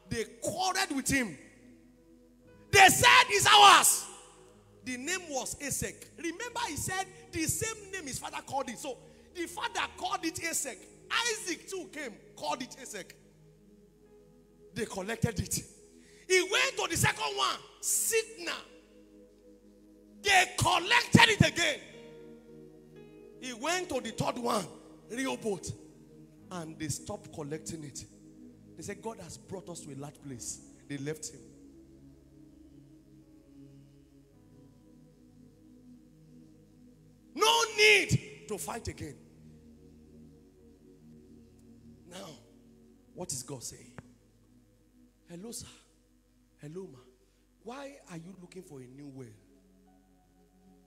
[0.09, 1.37] They quarreled with him.
[2.71, 4.05] They said it's ours.
[4.83, 6.07] The name was Esek.
[6.17, 8.79] Remember, he said the same name his father called it.
[8.79, 8.97] So
[9.35, 10.77] the father called it Esek.
[11.29, 13.15] Isaac too came, called it Esek.
[14.73, 15.63] They collected it.
[16.27, 18.51] He went to the second one, Sitnah.
[20.23, 21.79] They collected it again.
[23.41, 24.65] He went to the third one,
[25.09, 25.73] Rehoboth.
[26.51, 28.05] And they stopped collecting it.
[28.77, 30.61] They said, God has brought us to a large place.
[30.87, 31.39] They left him.
[37.41, 39.15] No need to fight again.
[42.09, 42.29] Now,
[43.15, 43.93] what is God saying?
[45.29, 45.67] Hello, sir.
[46.61, 46.99] Hello, ma.
[47.63, 49.27] Why are you looking for a new well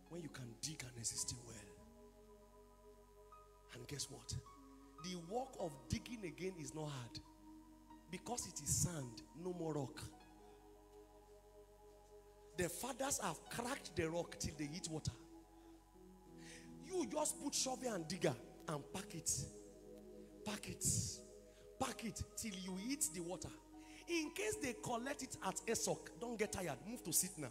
[0.09, 1.57] when you can dig an existing well?
[3.75, 4.35] And guess what?
[5.03, 7.19] The work of digging again is not hard
[8.11, 10.01] because it is sand, no more rock.
[12.57, 15.11] The fathers have cracked the rock till they hit water.
[16.95, 18.35] You just put shovel and digger
[18.69, 19.31] and pack it.
[20.45, 20.85] Pack it.
[21.81, 23.49] pack it till you eat the water.
[24.09, 26.77] In case they collect it at Esek, don't get tired.
[26.89, 27.51] Move to Sitnah.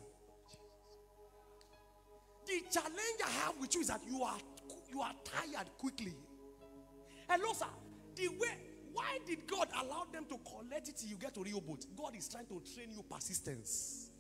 [2.46, 4.38] The challenge I have with you is that you are
[4.92, 6.14] you are tired quickly.
[7.28, 7.66] Hello, sir.
[8.16, 8.58] The way
[8.94, 11.88] why did God allow them to collect it till you get to Rehoboth?
[11.98, 14.12] God is trying to train you persistence.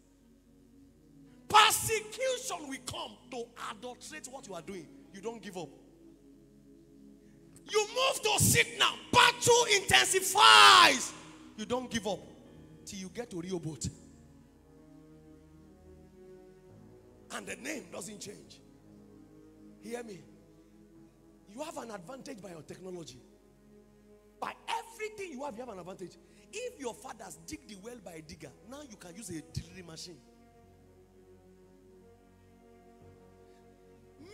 [1.47, 4.87] Persecution will come to adulterate what you are doing.
[5.13, 5.69] You don't give up.
[7.69, 8.93] You move to sit now.
[9.11, 11.13] Battle intensifies.
[11.57, 12.19] You don't give up
[12.85, 13.87] till you get to Rehoboth.
[17.31, 18.59] And the name doesn't change.
[19.81, 20.19] Hear me.
[21.49, 23.19] You have an advantage by your technology.
[24.39, 26.17] By everything you have, you have an advantage.
[26.51, 29.87] If your fathers dig the well by a digger, now you can use a drilling
[29.87, 30.17] machine.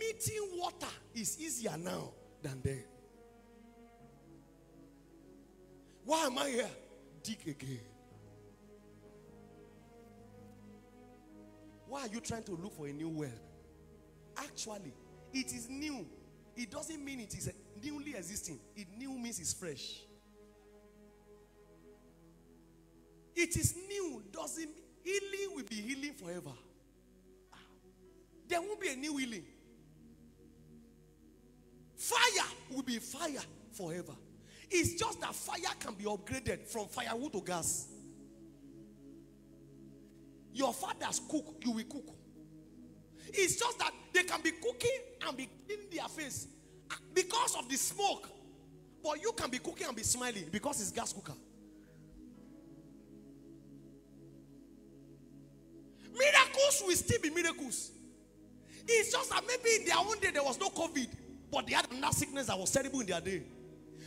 [0.00, 2.10] Meeting water is easier now
[2.42, 2.84] than then.
[6.06, 6.70] Why am I here?
[7.22, 7.80] Dig again.
[11.86, 13.28] Why are you trying to look for a new well?
[14.38, 14.94] Actually,
[15.34, 16.06] it is new.
[16.56, 18.58] It doesn't mean it is newly existing.
[18.74, 20.00] It new means it's fresh.
[23.36, 24.70] It is new doesn't
[25.04, 26.52] healing will be healing forever.
[27.52, 27.56] Ah.
[28.48, 29.44] There won't be a new healing.
[32.00, 33.42] Fire will be fire
[33.72, 34.14] forever.
[34.70, 37.88] It's just that fire can be upgraded from firewood to gas.
[40.54, 42.08] Your fathers cook, you will cook.
[43.28, 44.98] It's just that they can be cooking
[45.28, 46.48] and be in their face
[47.12, 48.30] because of the smoke.
[49.04, 51.34] But you can be cooking and be smiling because it's gas cooker.
[56.14, 57.90] Miracles will still be miracles.
[58.88, 61.08] It's just that maybe in their own day there was no COVID,
[61.50, 63.42] but they had another sickness that was terrible in their day.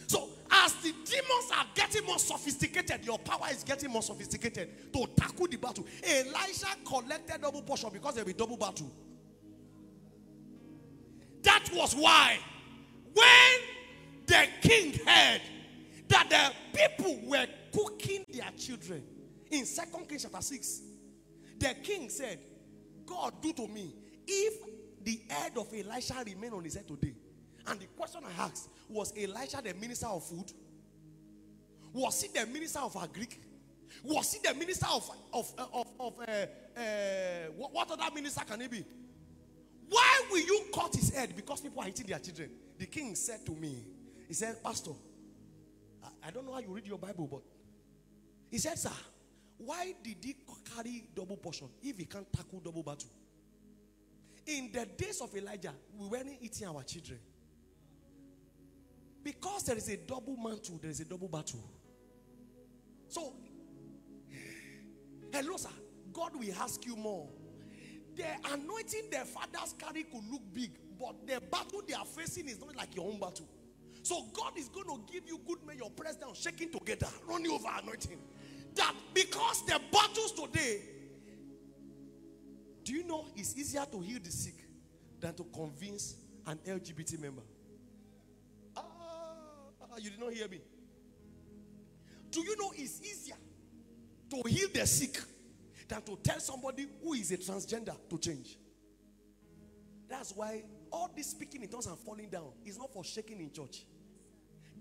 [0.08, 5.08] So, as the demons are getting more sophisticated, your power is getting more sophisticated to
[5.16, 5.86] tackle the battle.
[6.04, 8.92] Elisha collected double portion because there will be double battle.
[11.44, 12.38] That was why,
[13.14, 13.60] when
[14.26, 15.42] the king heard
[16.08, 19.04] that the people were cooking their children
[19.52, 20.82] in Second Kings chapter 6,
[21.60, 22.40] the king said,
[23.06, 23.94] God, do to me
[24.26, 24.54] if
[25.04, 27.14] the head of Elisha remain on his head today.
[27.68, 30.52] And the question I asked was Elisha the minister of food?
[31.94, 33.38] Was he the minister of agric?
[34.04, 36.84] Was he the minister of of of, of uh, uh,
[37.56, 38.86] what, other minister can he be?
[39.88, 41.36] Why will you cut his head?
[41.36, 42.50] Because people are eating their children.
[42.80, 43.86] The king said to me,
[44.28, 44.92] he said, Pastor,
[46.04, 47.42] I, I don't know how you read your Bible, but
[48.50, 48.90] he said, Sir,
[49.58, 50.36] why did he
[50.76, 53.10] carry double portion if he can't tackle double battle?
[54.48, 57.20] In the days of Elijah, we weren't eating our children.
[59.24, 61.64] Because there is a double mantle, there is a double battle.
[63.08, 63.34] So,
[65.32, 65.70] hello, sir.
[66.12, 67.30] God will ask you more.
[68.16, 72.60] The anointing their fathers carry could look big, but the battle they are facing is
[72.60, 73.48] not like your own battle.
[74.04, 77.52] So, God is going to give you good men, your press down, shaking together, running
[77.52, 78.20] over anointing.
[78.76, 80.82] That because the battles today,
[82.84, 84.56] do you know it's easier to heal the sick
[85.20, 86.16] than to convince
[86.46, 87.44] an LGBT member?
[89.94, 90.60] Ah, you did not hear me.
[92.32, 93.36] Do you know it's easier
[94.32, 95.20] to heal the sick
[95.88, 98.58] than to tell somebody who is a transgender to change?
[100.10, 103.52] That's why all this speaking in tongues and falling down is not for shaking in
[103.52, 103.86] church.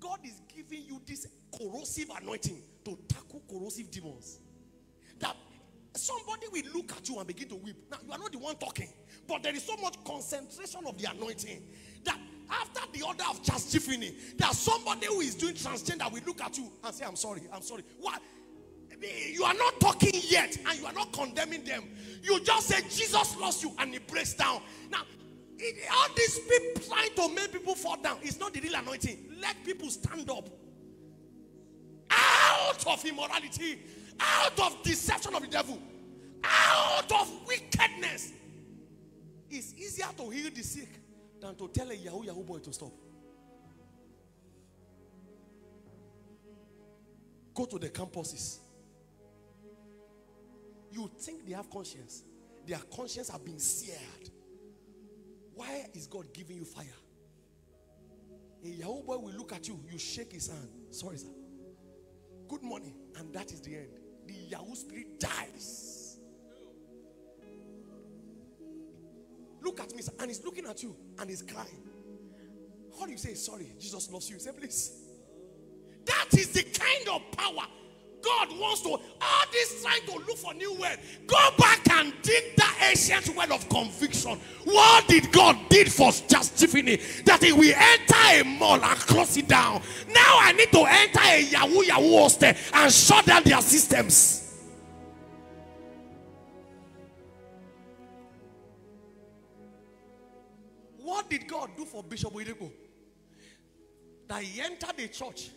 [0.01, 4.41] God is giving you this corrosive anointing to tackle corrosive demons.
[5.21, 5.37] That
[5.95, 7.77] somebody will look at you and begin to weep.
[7.91, 8.89] Now, you are not the one talking,
[9.29, 11.63] but there is so much concentration of the anointing
[12.05, 12.19] that
[12.53, 16.71] after the order of Tiffany, that somebody who is doing transgender will look at you
[16.85, 17.85] and say, I'm sorry, I'm sorry.
[17.99, 18.19] Why?
[19.33, 21.85] You are not talking yet and you are not condemning them.
[22.23, 24.61] You just say, Jesus loves you and he breaks down.
[24.91, 25.03] Now,
[25.93, 29.37] all these people trying to make people fall down is not the real anointing.
[29.41, 30.49] Let people stand up
[32.11, 33.81] out of immorality,
[34.21, 35.79] out of deception of the devil,
[36.45, 38.33] out of wickedness.
[39.51, 41.02] It's easier to heal the sick
[41.43, 42.93] than to tell a Yahoo Yahoo boy to stop.
[47.55, 48.59] Go to the campuses.
[50.91, 52.23] You think they have conscience.
[52.67, 54.31] Their conscience have been seared.
[55.55, 56.87] Why is God giving you fire?
[58.65, 60.69] A Yahoo boy will look at you, you shake his hand.
[60.91, 61.29] Sorry, sir.
[62.49, 62.95] Good morning.
[63.17, 63.89] And that is the end.
[64.27, 66.02] The Yahoo spirit dies.
[69.73, 70.03] Look at me.
[70.21, 71.83] And he's looking at you and he's crying.
[72.99, 73.73] How do you say sorry?
[73.79, 74.39] Jesus loves you.
[74.39, 74.93] Say, please.
[76.05, 77.67] That is the kind of power
[78.23, 78.91] God wants to.
[78.91, 80.95] All this trying to look for new well.
[81.27, 84.39] Go back and dig that ancient well of conviction.
[84.65, 86.97] What did God did for Tiffany?
[87.25, 89.81] That he will enter a mall and close it down.
[90.09, 94.42] Now I need to enter a Yahoo Yahoo hostel and shut down their systems.
[101.77, 102.71] Do for Bishop Oyedepo?
[104.29, 105.51] That he entered the church.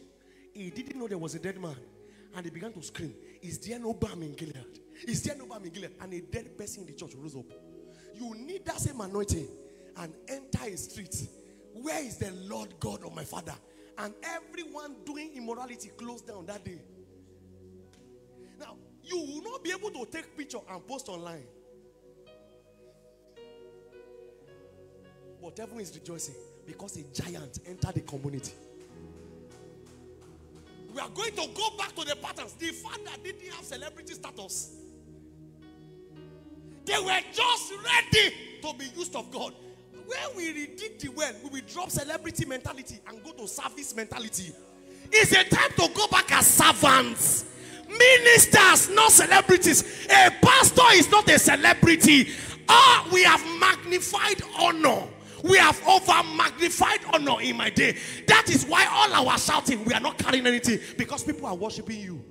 [0.54, 1.76] He didn't know there was a dead man.
[2.36, 4.80] And he began to scream, Is there no balm in Gilead?
[5.08, 5.92] Is there no balm in Gilead?
[6.02, 7.46] And a dead person in the church rose up.
[8.14, 9.48] You need that same anointing
[9.98, 11.16] and enter a street.
[11.74, 13.56] Where is the Lord God of my father?
[13.98, 16.82] And everyone doing immorality closed down that day.
[18.60, 21.46] Now, you will not be able to take picture and post online.
[25.46, 26.34] But is rejoicing
[26.66, 28.54] because a giant entered the community.
[30.92, 32.54] We are going to go back to the patterns.
[32.54, 34.76] The father didn't have celebrity status.
[36.86, 38.34] They were just ready
[38.64, 39.54] to be used of God.
[40.08, 44.52] When we redeem the well, we will drop celebrity mentality and go to service mentality.
[45.12, 47.46] It's a time to go back as servants.
[47.88, 50.08] Ministers, not celebrities.
[50.08, 52.30] A pastor is not a celebrity.
[52.68, 55.04] Ah, we have magnified honor.
[55.46, 57.96] We have over magnified honor in my day.
[58.28, 62.00] That is why all our shouting, we are not carrying anything because people are worshiping
[62.00, 62.26] you.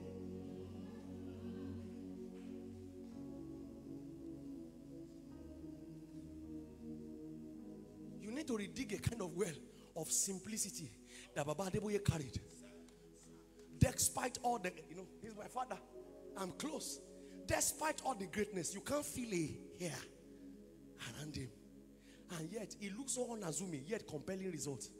[8.20, 9.54] You need to redig a kind of well
[9.96, 10.90] of simplicity
[11.36, 12.40] that Baba Adeboye carried.
[13.78, 15.78] Despite all the, you know, he's my father.
[16.36, 16.98] I'm close.
[17.46, 19.98] Despite all the greatness, you can't feel a hair
[21.16, 21.48] around him.
[22.38, 24.90] And yet, it looks so unassuming, yet compelling results.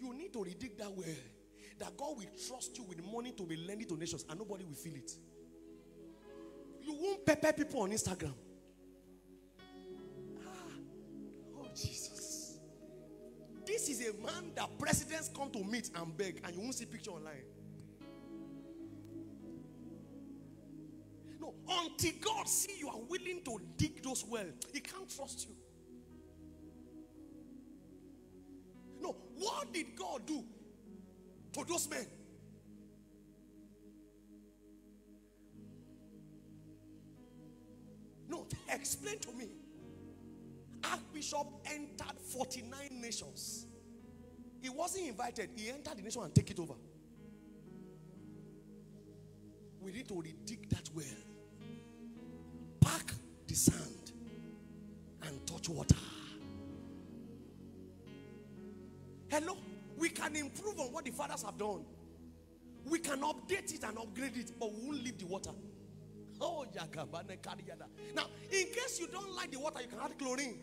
[0.00, 1.06] You need to redig that well.
[1.78, 4.74] That God will trust you with money to be lending to nations and nobody will
[4.74, 5.12] feel it.
[6.82, 8.34] You won't pepper people on Instagram.
[10.40, 10.50] Ah,
[11.56, 12.58] oh, Jesus.
[13.64, 16.84] This is a man that presidents come to meet and beg, and you won't see
[16.84, 17.44] picture online.
[21.40, 25.54] No, until God see you are willing to dig those wells, He can't trust you.
[29.42, 30.44] What did God do
[31.52, 32.06] to those men?
[38.28, 39.48] No, explain to me.
[40.84, 43.66] Archbishop entered 49 nations.
[44.60, 46.74] He wasn't invited, he entered the nation and take it over.
[49.80, 51.04] We need to redig that well.
[52.80, 53.12] Pack
[53.48, 54.12] the sand
[55.22, 55.96] and touch water.
[60.32, 61.84] Can improve on what the fathers have done.
[62.88, 65.50] We can update it and upgrade it, but we won't leave the water.
[66.40, 66.66] Oh,
[68.14, 70.58] Now, in case you don't like the water, you can add chlorine.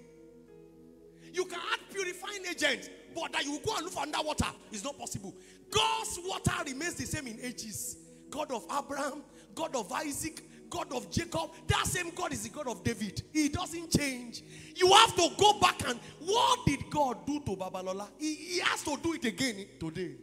[1.32, 4.98] You can add purifying agent, but that you go and look for underwater is not
[4.98, 5.34] possible.
[5.70, 7.98] God's water remains the same in ages.
[8.30, 9.22] God of Abraham,
[9.56, 11.52] God of Isaac, God of Jacob.
[11.68, 13.22] That same God is the God of David.
[13.34, 14.44] He doesn't change.
[14.76, 18.08] You have to go back and what did God do to Babalola?
[18.18, 20.16] He, he has to do it again today.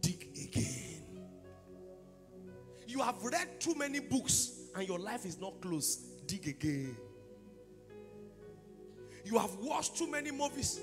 [0.00, 1.02] Dig again.
[2.86, 6.96] You have read too many books and your life is not close dig again.
[9.24, 10.80] You have watched too many movies.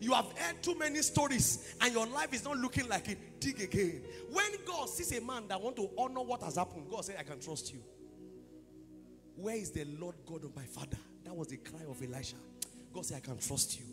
[0.00, 3.40] You have heard too many stories and your life is not looking like it.
[3.40, 4.02] Dig again.
[4.30, 7.22] When God sees a man that want to honor what has happened, God said, I
[7.22, 7.80] can trust you.
[9.36, 10.98] Where is the Lord God of my father?
[11.24, 12.36] That was the cry of Elisha.
[12.92, 13.86] God said, I can trust you.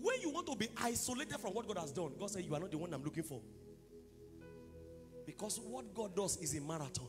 [0.00, 2.60] When you want to be isolated from what God has done, God said, You are
[2.60, 3.40] not the one I'm looking for.
[5.26, 7.06] Because what God does is a marathon.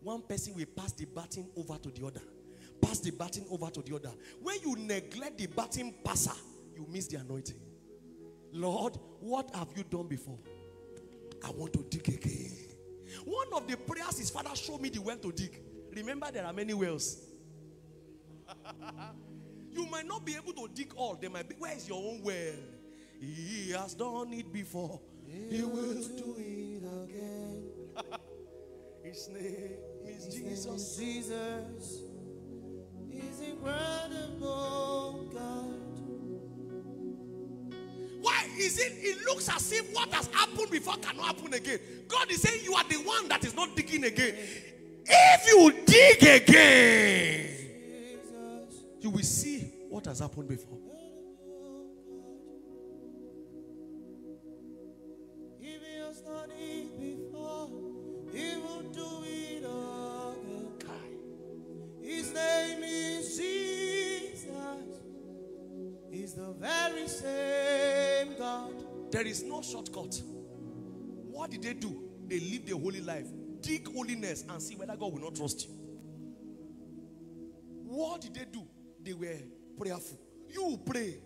[0.00, 2.20] One person will pass the baton over to the other
[2.80, 4.12] pass the baton over to the other.
[4.42, 6.36] When you neglect the baton passer,
[6.74, 7.60] you miss the anointing.
[8.52, 10.38] Lord, what have you done before?
[11.44, 12.52] I want to dig again.
[13.24, 15.60] One of the prayers is, Father, show me the well to dig.
[15.94, 17.18] Remember, there are many wells.
[19.70, 21.16] you might not be able to dig all.
[21.20, 22.54] There might be, where is your own well?
[23.20, 25.00] He has done it before.
[25.26, 27.70] He, he will do it again.
[29.02, 30.66] His name is His Jesus.
[30.66, 32.07] Name is Jesus
[33.40, 35.74] incredible God.
[38.20, 38.92] Why is it?
[38.96, 41.78] It looks as if what has happened before cannot happen again.
[42.08, 44.34] God is saying you are the one that is not digging again.
[45.06, 47.50] If you dig again,
[49.00, 50.78] you will see what has happened before.
[69.10, 70.20] There is no shortcut.
[71.30, 72.08] What did they do?
[72.26, 73.26] They live a holy life.
[73.60, 75.74] Dig holiness and see whether God will not trust you.
[77.84, 78.62] What did they do?
[79.02, 79.38] They were
[79.78, 80.18] prayerful.
[80.48, 81.18] You pray.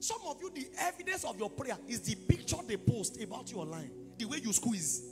[0.00, 3.58] Some of you, the evidence of your prayer is the picture they post about you
[3.58, 5.02] online, the way you squeeze.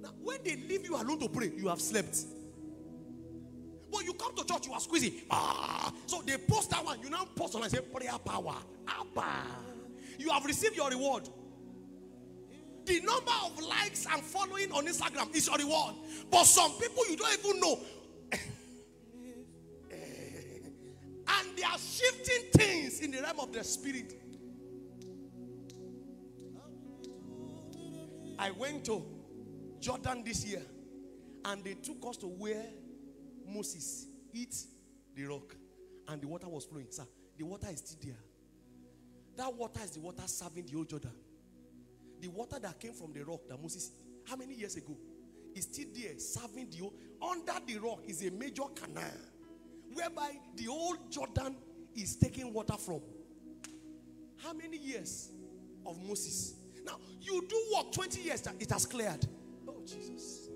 [0.00, 2.16] Now, when they leave you alone to pray, you have slept.
[4.04, 5.22] You come to church, you are squeezing.
[5.30, 7.00] Ah, so they post that one.
[7.02, 8.56] You now post online, say prayer power.
[8.88, 9.32] Abba.
[10.18, 11.28] You have received your reward.
[12.84, 15.94] The number of likes and following on Instagram is your reward.
[16.30, 17.78] But some people you don't even know.
[21.28, 24.14] and they are shifting things in the realm of the spirit.
[28.38, 29.04] I went to
[29.78, 30.62] Jordan this year
[31.44, 32.64] and they took us to where
[33.52, 34.54] Moses eat
[35.14, 35.54] the rock
[36.08, 36.86] and the water was flowing.
[36.90, 37.04] Sir,
[37.38, 38.18] the water is still there.
[39.36, 41.12] That water is the water serving the old Jordan.
[42.20, 43.90] The water that came from the rock that Moses,
[44.28, 44.96] how many years ago,
[45.54, 46.94] is still there serving the old.
[47.20, 49.10] Under the rock is a major canal
[49.92, 51.56] whereby the old Jordan
[51.94, 53.00] is taking water from.
[54.36, 55.30] How many years
[55.86, 56.54] of Moses?
[56.84, 59.26] Now, you do work 20 years, it has cleared.
[59.68, 60.48] Oh, Jesus.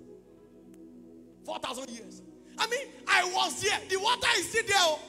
[1.45, 2.23] 4,000 years.
[2.59, 3.79] I mean, I was there.
[3.89, 4.77] The water is still there.
[4.81, 5.01] oh.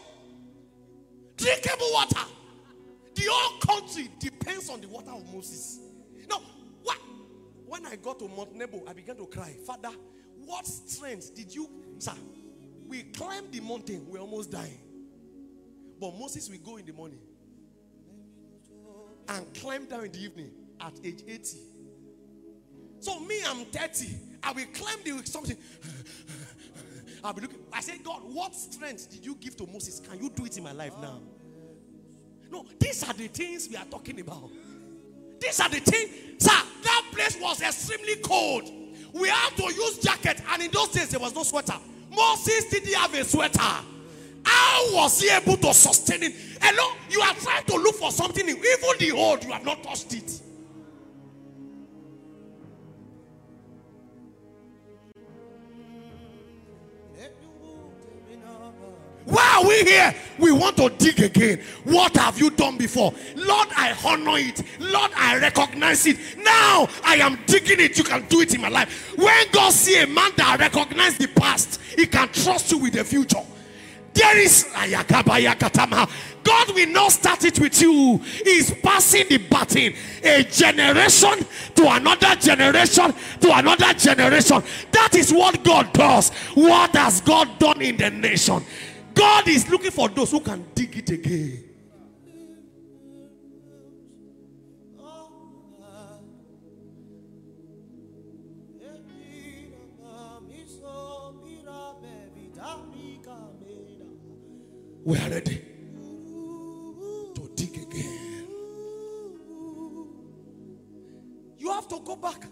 [1.38, 2.22] Drinkable water.
[3.16, 5.80] The whole country depends on the water of Moses.
[6.30, 6.41] Now,
[6.84, 6.98] what?
[7.66, 9.56] When I got to Mount Nebo, I began to cry.
[9.66, 9.89] Father,
[10.45, 11.70] what strength did you,
[12.00, 12.14] sir?
[12.88, 14.80] We climbed the mountain, we're almost dying.
[16.00, 17.20] But Moses will go in the morning
[19.30, 21.58] and climb down in the evening at age 80.
[23.00, 24.08] So me, I'm 30.
[24.43, 25.58] I will climb the something.
[27.28, 27.60] I'll be looking.
[27.74, 30.00] I said, God, what strength did you give to Moses?
[30.00, 31.20] Can you do it in my life now?
[32.50, 34.50] No, these are the things we are talking about.
[35.38, 36.58] These are the things, sir.
[36.84, 38.72] That place was extremely cold.
[39.12, 41.76] We had to use jacket, and in those days there was no sweater.
[42.10, 43.60] Moses didn't have a sweater.
[44.46, 46.34] How was he able to sustain it?
[46.62, 48.48] Hello, you are trying to look for something.
[48.48, 48.64] Even
[49.00, 50.42] the old, you have not touched it.
[59.68, 60.15] We here?
[60.39, 61.61] We want to dig again.
[61.84, 63.13] What have you done before?
[63.36, 64.63] Lord, I honor it.
[64.80, 66.18] Lord, I recognize it.
[66.38, 67.97] Now I am digging it.
[67.97, 69.18] You can do it in my life.
[69.18, 73.03] When God see a man that recognize the past, he can trust you with the
[73.03, 73.43] future.
[74.13, 74.68] There is
[76.47, 78.20] God will not start it with you.
[78.43, 79.93] He's passing the baton.
[80.24, 81.45] A generation
[81.76, 84.63] to another generation to another generation.
[84.91, 86.32] That is what God does.
[86.55, 88.63] What has God done in the nation?
[89.18, 91.63] God is looking for those who can dig it again.
[105.03, 105.61] We are ready
[107.34, 108.47] to dig again.
[111.57, 112.43] You have to go back.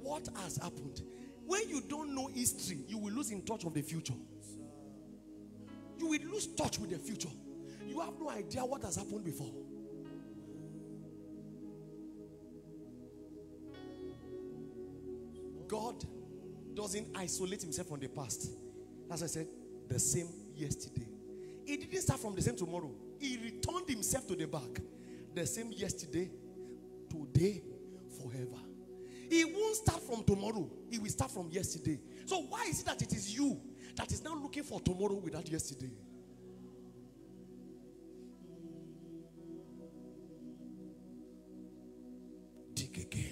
[0.00, 1.02] What has happened?
[1.44, 4.14] When you don't know history, you will lose in touch of the future.
[5.98, 7.28] You will lose touch with the future.
[7.86, 9.52] You have no idea what has happened before.
[15.68, 16.04] God
[16.74, 18.50] doesn't isolate himself from the past.
[19.10, 19.46] As I said,
[19.88, 21.06] the same yesterday.
[21.64, 22.90] He didn't start from the same tomorrow.
[23.18, 24.80] He returned himself to the back.
[25.34, 26.30] The same yesterday,
[27.08, 27.62] today,
[28.20, 28.60] forever.
[29.30, 30.70] He won't start from tomorrow.
[30.90, 31.98] He will start from yesterday.
[32.26, 33.60] So why is it that it is you
[33.96, 35.90] that is now looking for tomorrow without yesterday?
[42.74, 43.30] Dig again.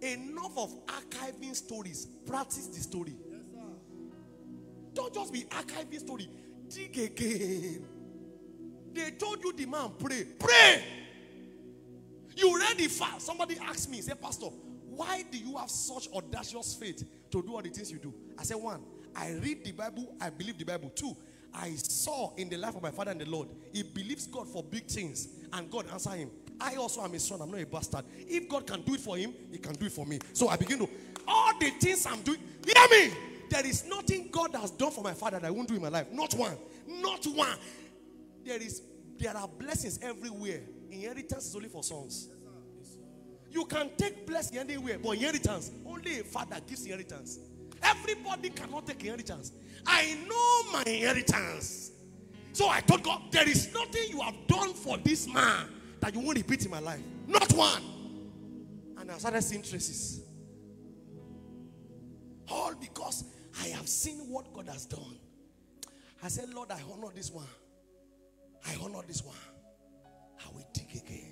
[0.00, 2.06] Enough of archiving stories.
[2.26, 3.16] Practice the story.
[4.92, 6.28] Don't just be archiving story.
[6.68, 7.84] Dig again.
[8.92, 10.24] They told you the man pray.
[10.38, 10.84] Pray.
[12.36, 13.26] You read the fast.
[13.26, 14.46] Somebody asked me, say, Pastor,
[14.86, 17.04] why do you have such audacious faith
[17.42, 18.14] to do all the things you do?
[18.38, 18.82] I said, one,
[19.14, 20.90] I read the Bible, I believe the Bible.
[20.94, 21.16] Two,
[21.52, 24.62] I saw in the life of my father and the Lord, he believes God for
[24.62, 26.30] big things, and God answer him.
[26.60, 27.42] I also am a son.
[27.42, 28.04] I'm not a bastard.
[28.28, 30.18] If God can do it for him, he can do it for me.
[30.32, 30.88] So I begin to,
[31.26, 33.12] all the things I'm doing, hear me.
[33.50, 35.88] There is nothing God has done for my father that I won't do in my
[35.88, 36.10] life.
[36.12, 36.56] Not one.
[36.86, 37.56] Not one.
[38.44, 38.82] There is,
[39.18, 40.60] there are blessings everywhere.
[40.90, 42.28] Inheritance is only for sons.
[43.54, 47.38] You can take blessing anywhere, but inheritance, only a father gives inheritance.
[47.80, 49.52] Everybody cannot take inheritance.
[49.86, 51.92] I know my inheritance.
[52.52, 55.68] So I told God, there is nothing you have done for this man
[56.00, 57.00] that you won't repeat in my life.
[57.28, 57.82] Not one.
[58.98, 60.22] And I started seeing traces.
[62.50, 63.22] All because
[63.62, 65.16] I have seen what God has done.
[66.24, 67.46] I said, Lord, I honor this one.
[68.66, 69.36] I honor this one.
[70.44, 71.23] I will dig again.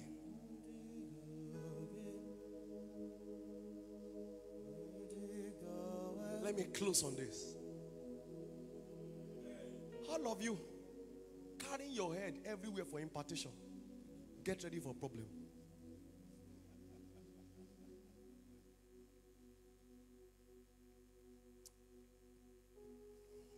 [6.75, 7.55] Close on this.
[10.09, 10.59] All of you
[11.59, 13.51] carrying your head everywhere for impartation.
[14.45, 15.25] Get ready for a problem.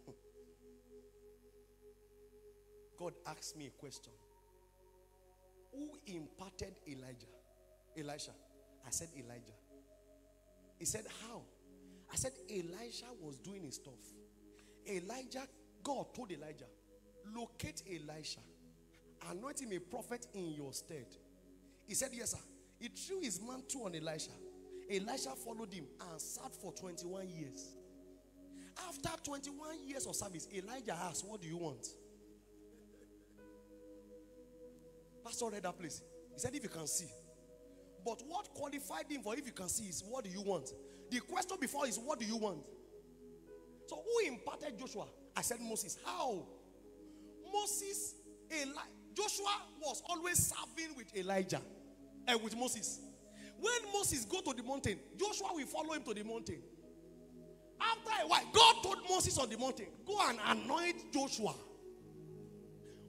[2.98, 4.12] God asked me a question.
[5.72, 7.26] Who imparted Elijah?
[7.96, 8.32] Elisha.
[8.86, 9.54] I said Elijah.
[10.78, 11.42] He said, How?
[12.14, 13.98] I said, Elijah was doing his stuff.
[14.88, 15.42] Elijah,
[15.82, 16.66] God told Elijah,
[17.34, 18.38] locate Elisha,
[19.28, 21.06] anoint him a prophet in your stead.
[21.88, 22.38] He said, Yes, sir.
[22.78, 24.30] He threw his mantle on Elisha.
[24.88, 27.74] Elisha followed him and sat for 21 years.
[28.88, 31.84] After 21 years of service, Elijah asked, What do you want?
[35.24, 36.00] Pastor read that place.
[36.32, 37.08] He said, If you can see.
[38.04, 40.70] But what qualified him for if you can see is, What do you want?
[41.10, 42.58] The question before is, What do you want?
[43.86, 45.06] So, who imparted Joshua?
[45.36, 45.98] I said, Moses.
[46.04, 46.46] How?
[47.52, 48.14] Moses,
[48.50, 48.72] Eli-
[49.14, 49.50] Joshua
[49.80, 51.60] was always serving with Elijah
[52.26, 53.00] and with Moses.
[53.60, 56.60] When Moses go to the mountain, Joshua will follow him to the mountain.
[57.80, 61.54] After a while, God told Moses on the mountain, go and anoint Joshua.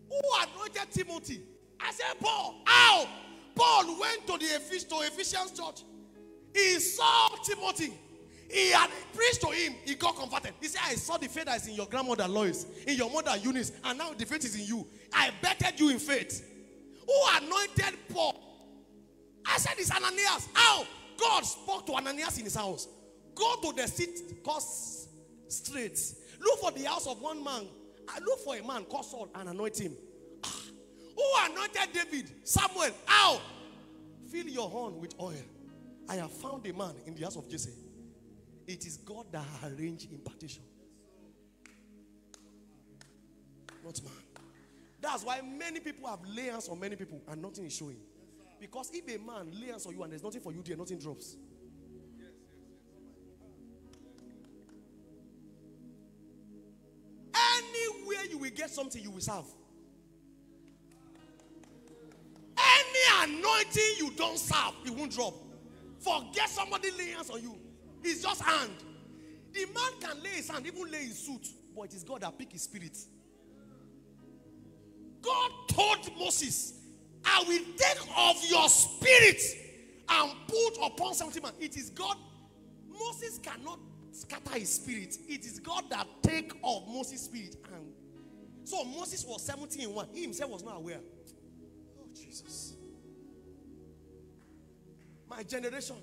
[0.09, 1.41] Who anointed Timothy?
[1.79, 2.61] I said, Paul.
[2.65, 3.07] How?
[3.55, 5.83] Paul went to the Ephes- to Ephesians church.
[6.55, 7.91] He saw Timothy.
[8.49, 9.75] He had preached to him.
[9.83, 10.53] He got converted.
[10.61, 13.35] He said, I saw the faith that is in your grandmother Lois, in your mother
[13.43, 14.87] Eunice, and now the faith is in you.
[15.13, 16.49] I bettered you in faith.
[17.05, 18.41] Who anointed Paul?
[19.45, 20.47] I said, It's Ananias.
[20.53, 20.85] How?
[21.19, 22.87] God spoke to Ananias in his house.
[23.35, 24.63] Go to the seat called
[25.49, 25.99] straight.
[26.39, 27.67] Look for the house of one man.
[28.07, 29.93] I Look for a man called Saul and anoint him.
[30.45, 30.61] Ah.
[31.15, 32.31] Who anointed David?
[32.47, 32.91] Samuel.
[33.05, 33.41] How?
[34.31, 35.33] Fill your horn with oil.
[36.07, 37.71] I have found a man in the house of Jesse.
[38.67, 40.63] It is God that arranged impartation.
[43.83, 44.13] Not man.
[45.01, 47.97] That's why many people have lay hands on many people and nothing is showing.
[48.59, 50.97] Because if a man lay hands on you and there's nothing for you there, nothing
[50.97, 51.35] drops.
[57.57, 59.45] Anywhere you will get something, you will serve.
[62.57, 65.44] Any anointing you don't serve, it won't drop.
[65.99, 67.57] Forget somebody lay hands on you.
[68.03, 68.71] It's just hand.
[69.53, 72.37] The man can lay his hand, even lay his suit, but it is God that
[72.37, 72.97] pick his spirit.
[75.21, 76.73] God told Moses,
[77.25, 79.41] I will take of your spirit
[80.09, 81.53] and put upon 70 man.
[81.59, 82.17] It is God.
[82.87, 83.79] Moses cannot
[84.11, 85.17] scatter his spirit.
[85.27, 87.55] It is God that take of Moses' spirit.
[87.73, 87.91] And
[88.63, 90.07] so Moses was 70 in one.
[90.13, 90.99] He himself was not aware.
[91.99, 92.64] Oh, Jesus.
[95.35, 95.97] My generation.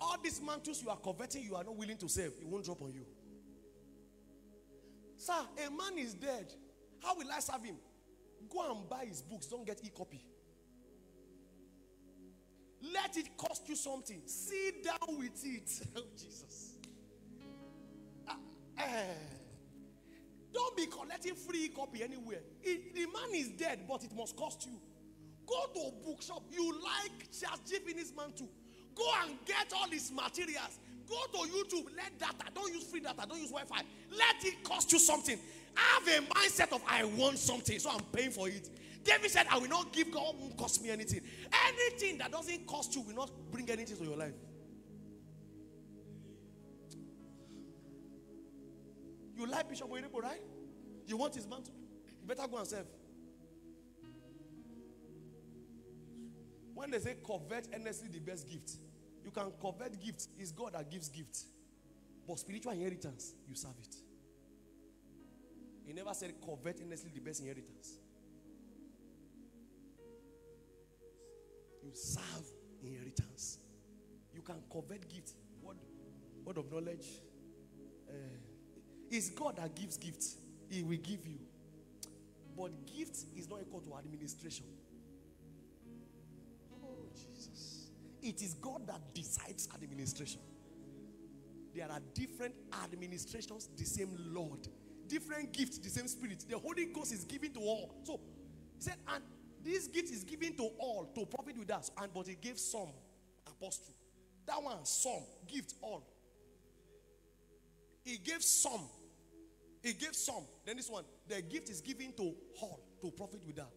[0.00, 2.32] All these mantles you are coveting, you are not willing to save.
[2.40, 3.06] It won't drop on you.
[5.16, 5.32] Sir,
[5.66, 6.52] a man is dead.
[7.02, 7.76] How will I serve him?
[8.50, 9.46] Go and buy his books.
[9.46, 10.20] Don't get e-copy.
[12.92, 14.20] Let it cost you something.
[14.26, 15.70] Sit down with it.
[15.96, 16.74] Oh, Jesus.
[18.28, 18.36] Ah,
[18.78, 19.04] eh.
[20.52, 22.40] Don't be collecting free copy anywhere.
[22.62, 24.78] It- the man is dead, but it must cost you.
[25.46, 26.42] Go to a bookshop.
[26.50, 27.60] You like Charles.
[27.84, 28.48] Finney's man too.
[28.94, 30.78] Go and get all his materials.
[31.08, 31.86] Go to YouTube.
[31.96, 32.50] Let data.
[32.54, 33.26] Don't use free data.
[33.28, 33.82] Don't use Wi-Fi.
[34.10, 35.38] Let it cost you something.
[35.74, 38.68] Have a mindset of I want something, so I'm paying for it.
[39.04, 41.20] David said, I will not give God won't cost me anything.
[41.68, 44.34] Anything that doesn't cost you will not bring anything to your life.
[49.36, 50.40] You like Bishop Oyedepo, right?
[51.06, 51.74] You want his mantle?
[52.20, 52.86] You better go and serve.
[56.76, 58.72] When they say covet earnestly the best gift,
[59.24, 60.28] you can covet gifts.
[60.38, 61.46] It's God that gives gifts.
[62.28, 63.94] But spiritual inheritance, you serve it.
[65.86, 67.94] He never said covet earnestly the best inheritance.
[71.82, 72.44] You serve
[72.82, 73.58] inheritance.
[74.34, 75.32] You can covet gifts.
[75.62, 75.78] Word,
[76.44, 77.06] word of knowledge.
[78.06, 78.12] Uh,
[79.10, 80.36] it's God that gives gifts.
[80.68, 81.38] He will give you.
[82.54, 84.66] But gift is not equal to administration.
[88.26, 90.40] It is God that decides administration.
[91.72, 94.66] There are different administrations, the same Lord.
[95.06, 96.44] Different gifts, the same spirit.
[96.48, 97.94] The Holy Ghost is given to all.
[98.02, 98.18] So,
[98.74, 99.22] he said, and
[99.62, 101.92] this gift is given to all to profit with us.
[102.02, 102.88] And but he gave some
[103.46, 103.94] apostle.
[104.44, 106.02] That one, some, gift all.
[108.02, 108.88] He gave some.
[109.84, 110.42] He gave some.
[110.64, 113.70] Then this one, the gift is given to all to profit with that.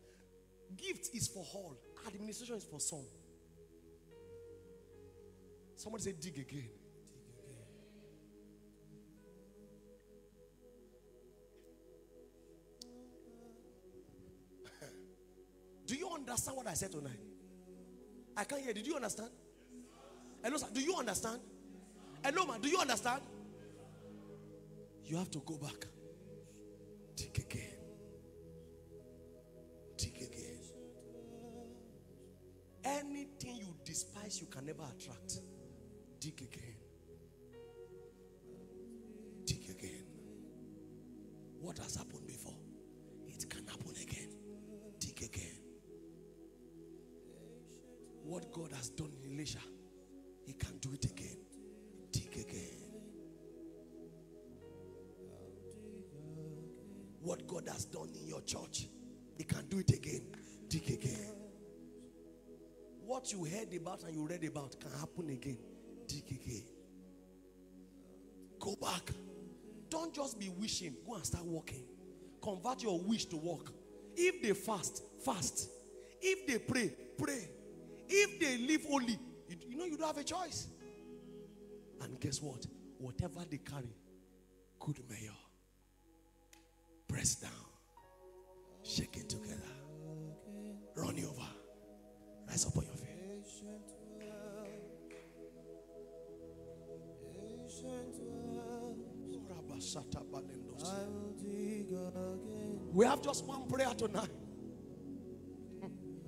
[0.75, 1.77] Gift is for all.
[2.07, 3.05] Administration is for some.
[5.79, 6.69] Somebody say dig again.
[15.87, 17.21] Do you understand what I said tonight?
[18.35, 18.73] I can't hear.
[18.73, 19.29] Did you understand?
[20.43, 20.67] Hello, sir.
[20.73, 21.39] Do you understand?
[22.25, 22.59] Hello, man.
[22.59, 23.21] Do you understand?
[25.05, 25.87] You have to go back.
[27.15, 27.77] Dig again.
[29.97, 30.59] Think again.
[32.83, 35.39] Anything you despise, you can never attract.
[36.19, 36.75] Dig again.
[39.45, 40.05] Dig again.
[41.59, 42.57] What has happened before?
[43.27, 44.29] It can happen again.
[44.99, 45.59] Dig again.
[48.23, 49.61] What God has done in Ilesha,
[50.45, 51.37] He can do it again.
[52.11, 52.89] Dig again.
[57.21, 58.87] What God has done in your church,
[59.37, 60.23] He can do it again.
[60.67, 61.33] Dig again.
[63.05, 65.57] What you heard about and you read about can happen again.
[68.59, 69.11] Go back.
[69.89, 70.95] Don't just be wishing.
[71.05, 71.83] Go and start walking.
[72.41, 73.71] Convert your wish to work.
[74.15, 75.69] If they fast, fast.
[76.21, 77.49] If they pray, pray.
[78.07, 79.17] If they live only,
[79.47, 80.67] you, you know you don't have a choice.
[82.01, 82.65] And guess what?
[82.97, 83.95] Whatever they carry,
[84.79, 85.31] good mayor.
[87.07, 87.51] Press down.
[88.83, 89.61] Shake it together.
[90.95, 91.47] Run over.
[92.47, 93.09] Rise up on your feet.
[102.91, 104.29] We have just one prayer tonight.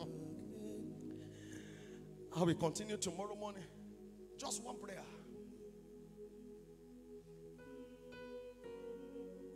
[2.35, 3.63] I will continue tomorrow morning.
[4.37, 5.03] Just one prayer.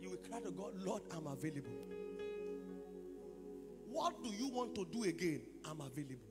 [0.00, 1.70] You will cry to God, Lord, I'm available.
[3.88, 5.40] What do you want to do again?
[5.64, 6.28] I'm available.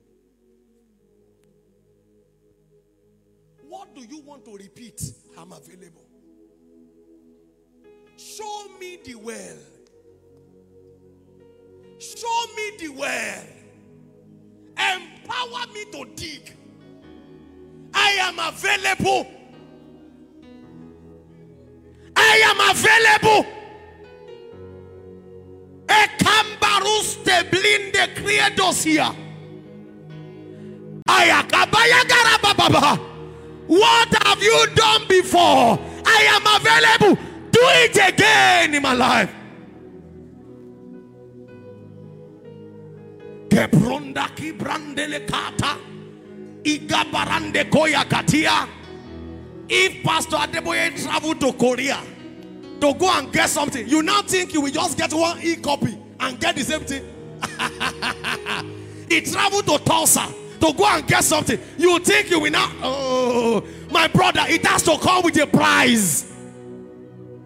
[3.68, 5.02] What do you want to repeat?
[5.36, 6.05] I'm available.
[8.36, 9.56] Show me the well.
[11.98, 13.42] Show me the well.
[14.76, 16.52] Empower me to dig.
[17.94, 19.26] I am available.
[22.14, 23.46] I am available.
[25.86, 29.14] Ekambarus te blinde credos here.
[31.08, 32.98] Ayakabaya garababa.
[33.66, 35.78] What have you done before?
[36.04, 37.35] I am available.
[37.56, 39.34] Do it again in my life.
[43.48, 45.78] Kebrunda ki brandele kata.
[46.62, 48.68] Igabarande koya katia.
[49.70, 51.98] If Pastor Adeboye traveled to Korea
[52.78, 55.96] to go and get something, you now think you will just get one e copy
[56.20, 57.04] and get the same thing.
[59.08, 60.26] he traveled to Tulsa
[60.60, 61.58] to go and get something.
[61.78, 62.70] You think you will not?
[62.82, 66.35] Oh, my brother, it has to come with a price.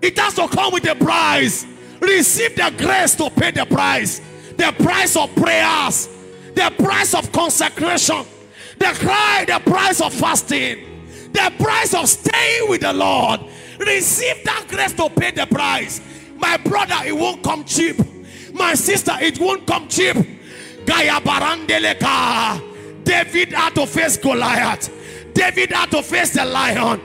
[0.02, 1.66] It has to come with a price.
[2.00, 4.20] Receive the grace to pay the price.
[4.56, 6.08] The price of prayers,
[6.54, 8.24] the price of consecration,
[8.78, 13.40] the cry, the price of fasting, the price of staying with the Lord.
[13.78, 16.00] Receive that grace to pay the price.
[16.36, 17.96] My brother, it won't come cheap.
[18.52, 20.16] My sister, it won't come cheap.
[20.84, 23.04] Gaya Barandeleka.
[23.04, 24.90] David had to face Goliath.
[25.34, 27.00] David had to face the lion.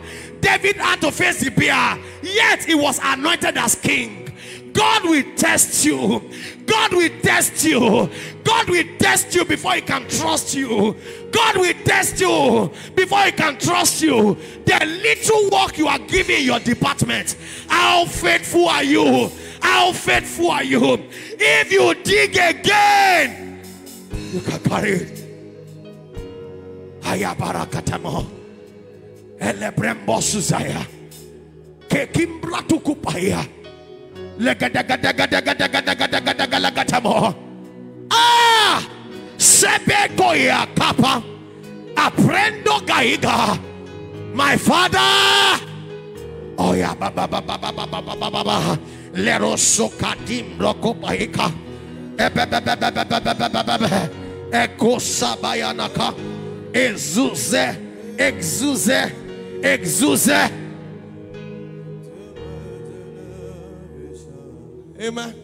[0.45, 1.97] David had to face the bear.
[2.21, 4.31] Yet he was anointed as king.
[4.73, 6.21] God will test you.
[6.67, 8.07] God will test you.
[8.43, 10.95] God will test you before he can trust you.
[11.31, 14.37] God will test you before he can trust you.
[14.65, 17.35] The little work you are giving your department,
[17.67, 19.31] how faithful are you?
[19.61, 21.09] How faithful are you?
[21.39, 23.63] If you dig again,
[24.31, 25.21] you can carry it.
[27.01, 28.44] Ayabarakatamo.
[29.45, 30.81] elebrembosu zaya
[31.85, 33.45] kekimbla tukupaya
[34.41, 37.29] legadagadagadagadagadagadagadagatamo
[38.09, 38.81] ah
[39.37, 41.21] sebegoya capa
[41.93, 43.53] aprendo gaiga
[44.33, 45.61] my father
[46.57, 48.77] oh yeah ba ba ba ba ba ba ba ba ba ba ba
[49.15, 50.59] leroso kadim.
[59.65, 60.29] Exuze.
[64.99, 65.35] Amen.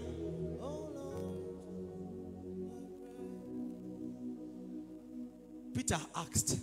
[5.74, 6.60] Peter asked,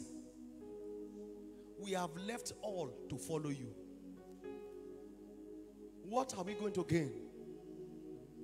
[1.78, 3.74] We have left all to follow you.
[6.02, 7.12] What are we going to gain?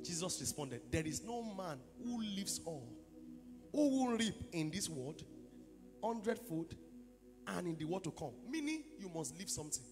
[0.02, 2.92] Jesus responded, There is no man who leaves all,
[3.72, 5.22] who will reap in this world
[6.02, 6.74] hundredfold
[7.46, 8.32] and in the world to come.
[8.50, 9.82] Meaning, you must leave something.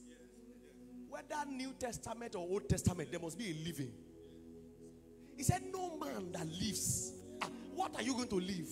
[1.09, 3.93] Whether New Testament or Old Testament, there must be a living.
[5.37, 7.13] He said, No man that lives.
[7.43, 8.69] Ah, what are you going to leave?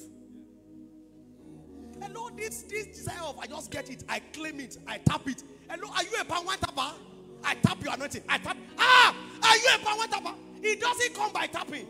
[2.00, 5.42] Hello, this this desire of I just get it, I claim it, I tap it.
[5.68, 6.96] Hello, are you a power tapper?
[7.44, 8.22] I tap your anointing.
[8.28, 8.56] I tap.
[8.78, 10.34] Ah, are you a power tapper?
[10.62, 11.86] It doesn't come by tapping.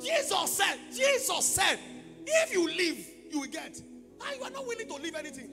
[0.00, 1.78] Jesus said, Jesus said,
[2.26, 3.78] if you live, you will get.
[3.78, 5.48] And you are not willing to leave anything.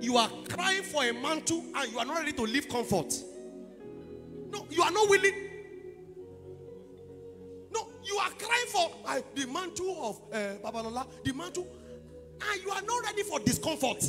[0.00, 3.12] You are crying for a mantle and you are not ready to leave comfort.
[4.50, 5.45] No, you are not willing.
[8.16, 11.66] You are crying for uh, the mantle of uh, Babalola, the mantle,
[12.50, 14.02] and you are not ready for discomfort.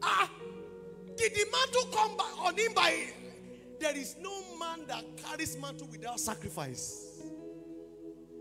[0.00, 0.30] Ah,
[1.16, 3.08] did the mantle come by, on him by?
[3.80, 7.22] There is no man that carries mantle without sacrifice.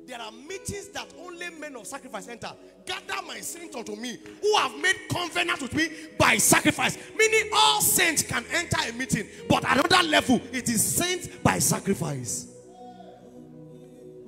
[0.06, 2.52] There are meetings that only men of sacrifice enter.
[2.86, 5.90] Gather my saints unto me who have made covenant with me
[6.20, 7.00] by sacrifice.
[7.18, 12.53] Meaning all saints can enter a meeting, but another level, it is saints by sacrifice.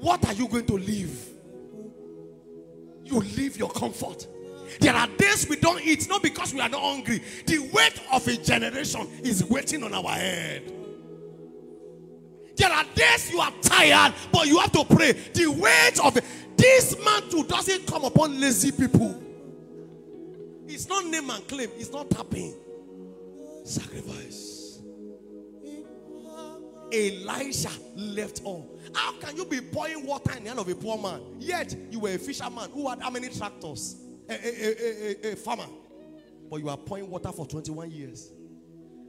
[0.05, 1.29] What are you going to leave?
[3.05, 4.27] You leave your comfort.
[4.79, 7.23] There are days we don't eat, not because we are not hungry.
[7.47, 10.71] The weight of a generation is waiting on our head.
[12.55, 15.13] There are days you are tired, but you have to pray.
[15.13, 16.13] The weight of
[16.55, 19.19] this mantle doesn't come upon lazy people.
[20.67, 22.53] It's not name and claim, it's not tapping.
[23.63, 24.54] Sacrifice.
[26.93, 28.79] Elijah left all.
[28.93, 31.21] How can you be pouring water in the hand of a poor man?
[31.39, 33.97] Yet you were a fisherman who had how many tractors?
[34.29, 35.65] A, a, a, a, farmer.
[36.49, 38.31] But you are pouring water for 21 years.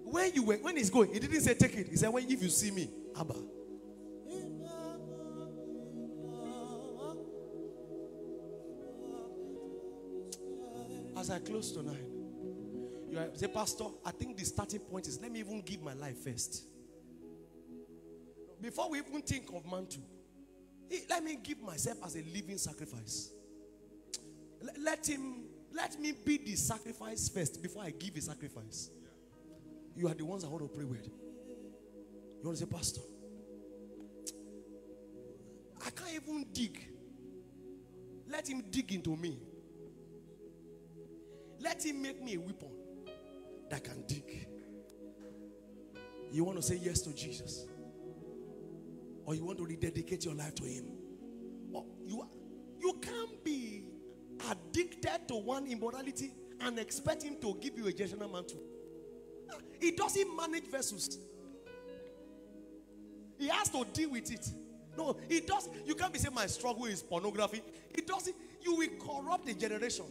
[0.04, 1.88] When you were when he's going, he didn't say take it.
[1.88, 2.88] He said, When if you see me,
[3.18, 3.34] Abba.
[11.18, 11.96] As I close tonight,
[13.10, 16.18] you say, Pastor, I think the starting point is let me even give my life
[16.18, 16.64] first.
[18.60, 20.02] Before we even think of mantle,
[20.90, 23.30] eh, let me give myself as a living sacrifice.
[24.82, 28.90] Let him, let me be the sacrifice first before I give a sacrifice.
[29.94, 31.06] You are the ones I want to pray with.
[31.06, 33.00] You want to say, Pastor,
[35.84, 36.80] I can't even dig.
[38.28, 39.38] Let him dig into me.
[41.60, 42.70] Let him make me a weapon
[43.70, 44.48] that can dig.
[46.32, 47.66] You want to say yes to Jesus?
[49.26, 50.86] Or you want to rededicate your life to him?
[51.72, 52.26] Or you,
[52.80, 53.84] you can't be
[54.50, 58.62] addicted to one immorality and expect him to give you a generational mantle.
[59.80, 61.18] He doesn't manage vessels.
[63.38, 64.48] He has to deal with it.
[64.96, 65.68] No, he does.
[65.84, 67.62] You can't be saying my struggle is pornography.
[67.94, 68.34] It doesn't.
[68.62, 70.06] You will corrupt the generation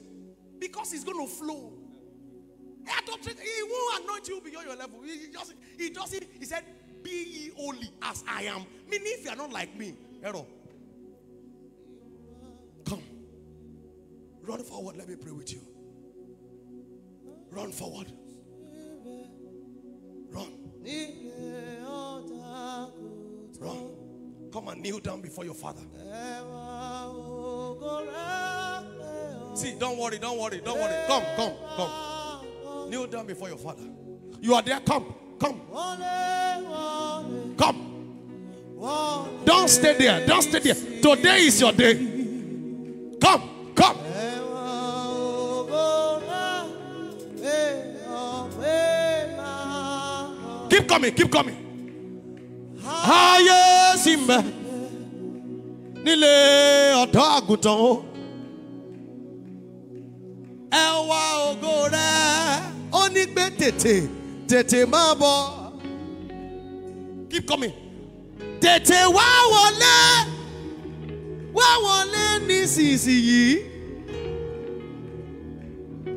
[0.60, 1.74] because it's going to flow.
[2.86, 5.02] He won't anoint you beyond your level.
[5.04, 6.24] He, he just, he doesn't.
[6.40, 6.64] He said,
[7.06, 10.46] "Be ye holy as I am." Meaning, if you are not like me, error.
[12.86, 13.04] Come,
[14.42, 14.98] run forward.
[14.98, 15.62] Let me pray with you.
[17.52, 18.12] Run forward.
[20.30, 20.52] Run.
[23.60, 23.90] Run.
[24.52, 25.82] Come and kneel down before your father.
[29.56, 30.96] See, don't worry, don't worry, don't worry.
[31.08, 32.90] Come, come, come.
[32.90, 33.84] Kneel down before your father.
[34.42, 34.80] You are there.
[34.82, 35.62] Come, come,
[39.46, 40.26] Don't stay there.
[40.28, 40.76] Don't stay there.
[40.76, 41.96] Today is your day.
[43.20, 43.98] Come, come.
[50.70, 51.58] Keep coming, keep coming.
[56.06, 56.94] nílé
[63.58, 64.10] tètè
[64.48, 64.86] tètè.
[67.30, 67.85] Keep coming.
[68.62, 69.98] Tètè wá wọlé
[71.58, 73.44] wá wọlé nísinsìnyí.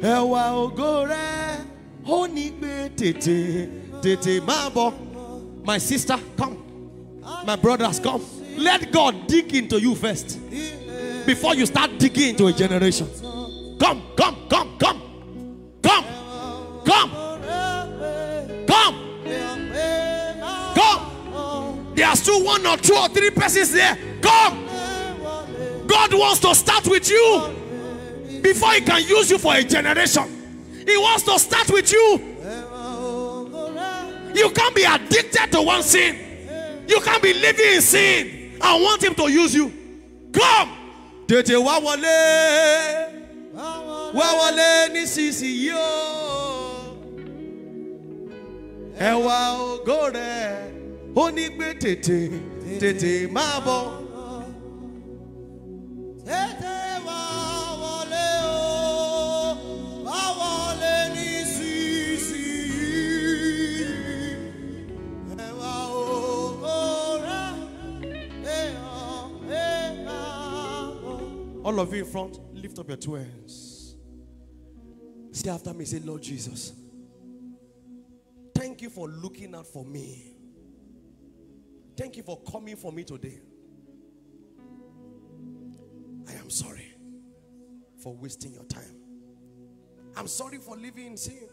[0.02, 1.28] ẹ wá ògo rẹ
[2.06, 3.66] ó ní pé tètè
[4.02, 4.92] tètè máa bọ̀.
[5.68, 6.56] My sister, come.
[7.46, 8.22] My brothers, come.
[8.56, 10.38] Let God dig into you first
[11.26, 13.06] before you start digging into a generation.
[13.78, 14.78] Come, come, come.
[14.78, 15.02] Come.
[15.82, 16.04] Come.
[21.98, 23.98] There are still one or two or three persons there.
[24.22, 24.66] Come.
[25.88, 30.22] God wants to start with you before He can use you for a generation.
[30.86, 32.36] He wants to start with you.
[34.32, 36.84] You can't be addicted to one sin.
[36.86, 39.72] You can't be living in sin and want Him to use you.
[40.32, 40.74] Come.
[41.26, 41.76] tètè wá
[44.14, 46.96] wá wọlé nísinsìnyí o
[48.96, 50.77] ẹ wá ògo rẹ
[51.58, 52.18] pé tètè
[52.80, 53.12] tètè
[53.66, 53.84] bọ̀.
[56.28, 56.76] Tètè
[57.06, 57.18] wá
[57.82, 58.58] wọlé o,
[60.06, 60.94] wá wọlé.
[69.50, 70.20] Ẹ wá
[71.02, 71.64] bọ̀.
[71.64, 73.96] All of you in front, lift up your two hands.
[75.32, 76.72] Say after me, say, Lord Jesus,
[78.54, 80.37] thank you for looking out for me.
[81.98, 83.40] Thank you for coming for me today.
[86.28, 86.94] I am sorry
[88.00, 88.96] for wasting your time.
[90.16, 91.48] I'm sorry for living in sin.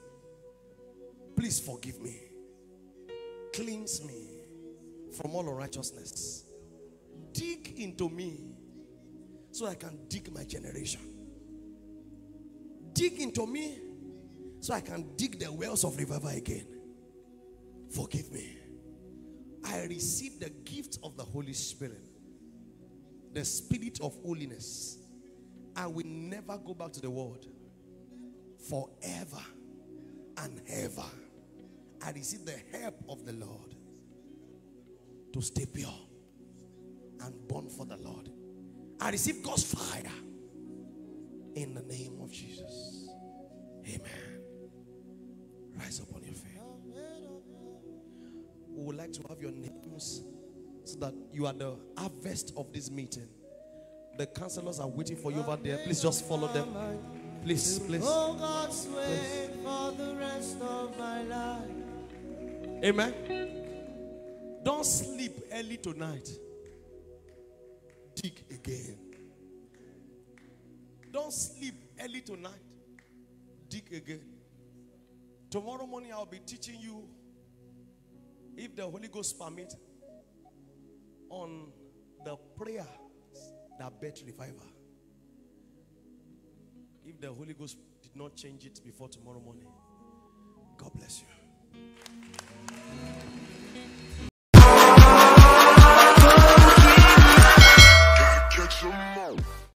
[1.35, 2.19] Please forgive me.
[3.53, 4.43] Cleanse me
[5.17, 6.43] from all unrighteousness.
[7.31, 8.51] Dig into me
[9.49, 11.01] so I can dig my generation.
[12.93, 13.79] Dig into me
[14.59, 16.67] so I can dig the wells of revival again.
[17.89, 18.54] Forgive me.
[19.65, 22.07] I receive the gift of the Holy Spirit,
[23.33, 24.97] the spirit of holiness.
[25.75, 27.45] I will never go back to the world
[28.69, 29.43] forever
[30.37, 31.03] and ever.
[32.05, 33.75] I receive the help of the Lord
[35.33, 35.93] to stay pure
[37.21, 38.29] and born for the Lord.
[39.01, 40.11] I receive God's fire
[41.55, 43.09] in the name of Jesus.
[43.87, 44.41] Amen.
[45.77, 46.54] Rise up on your feet.
[48.75, 50.21] We would like to have your names
[50.83, 53.27] so that you are the harvest of this meeting.
[54.17, 55.77] The counselors are waiting for you over there.
[55.83, 56.69] Please just follow them.
[57.43, 58.03] Please, please.
[58.05, 61.69] Oh God's way for the rest of my life.
[62.83, 63.13] Amen.
[64.63, 66.29] Don't sleep early tonight.
[68.15, 68.97] Dig again.
[71.11, 72.51] Don't sleep early tonight.
[73.69, 74.21] Dig again.
[75.49, 77.07] Tomorrow morning I'll be teaching you
[78.57, 79.73] if the Holy Ghost permit
[81.29, 81.71] on
[82.23, 82.85] the prayer
[83.79, 84.65] that bet revival.
[87.05, 89.67] If the Holy Ghost did not change it before tomorrow morning,
[90.77, 91.27] God bless you.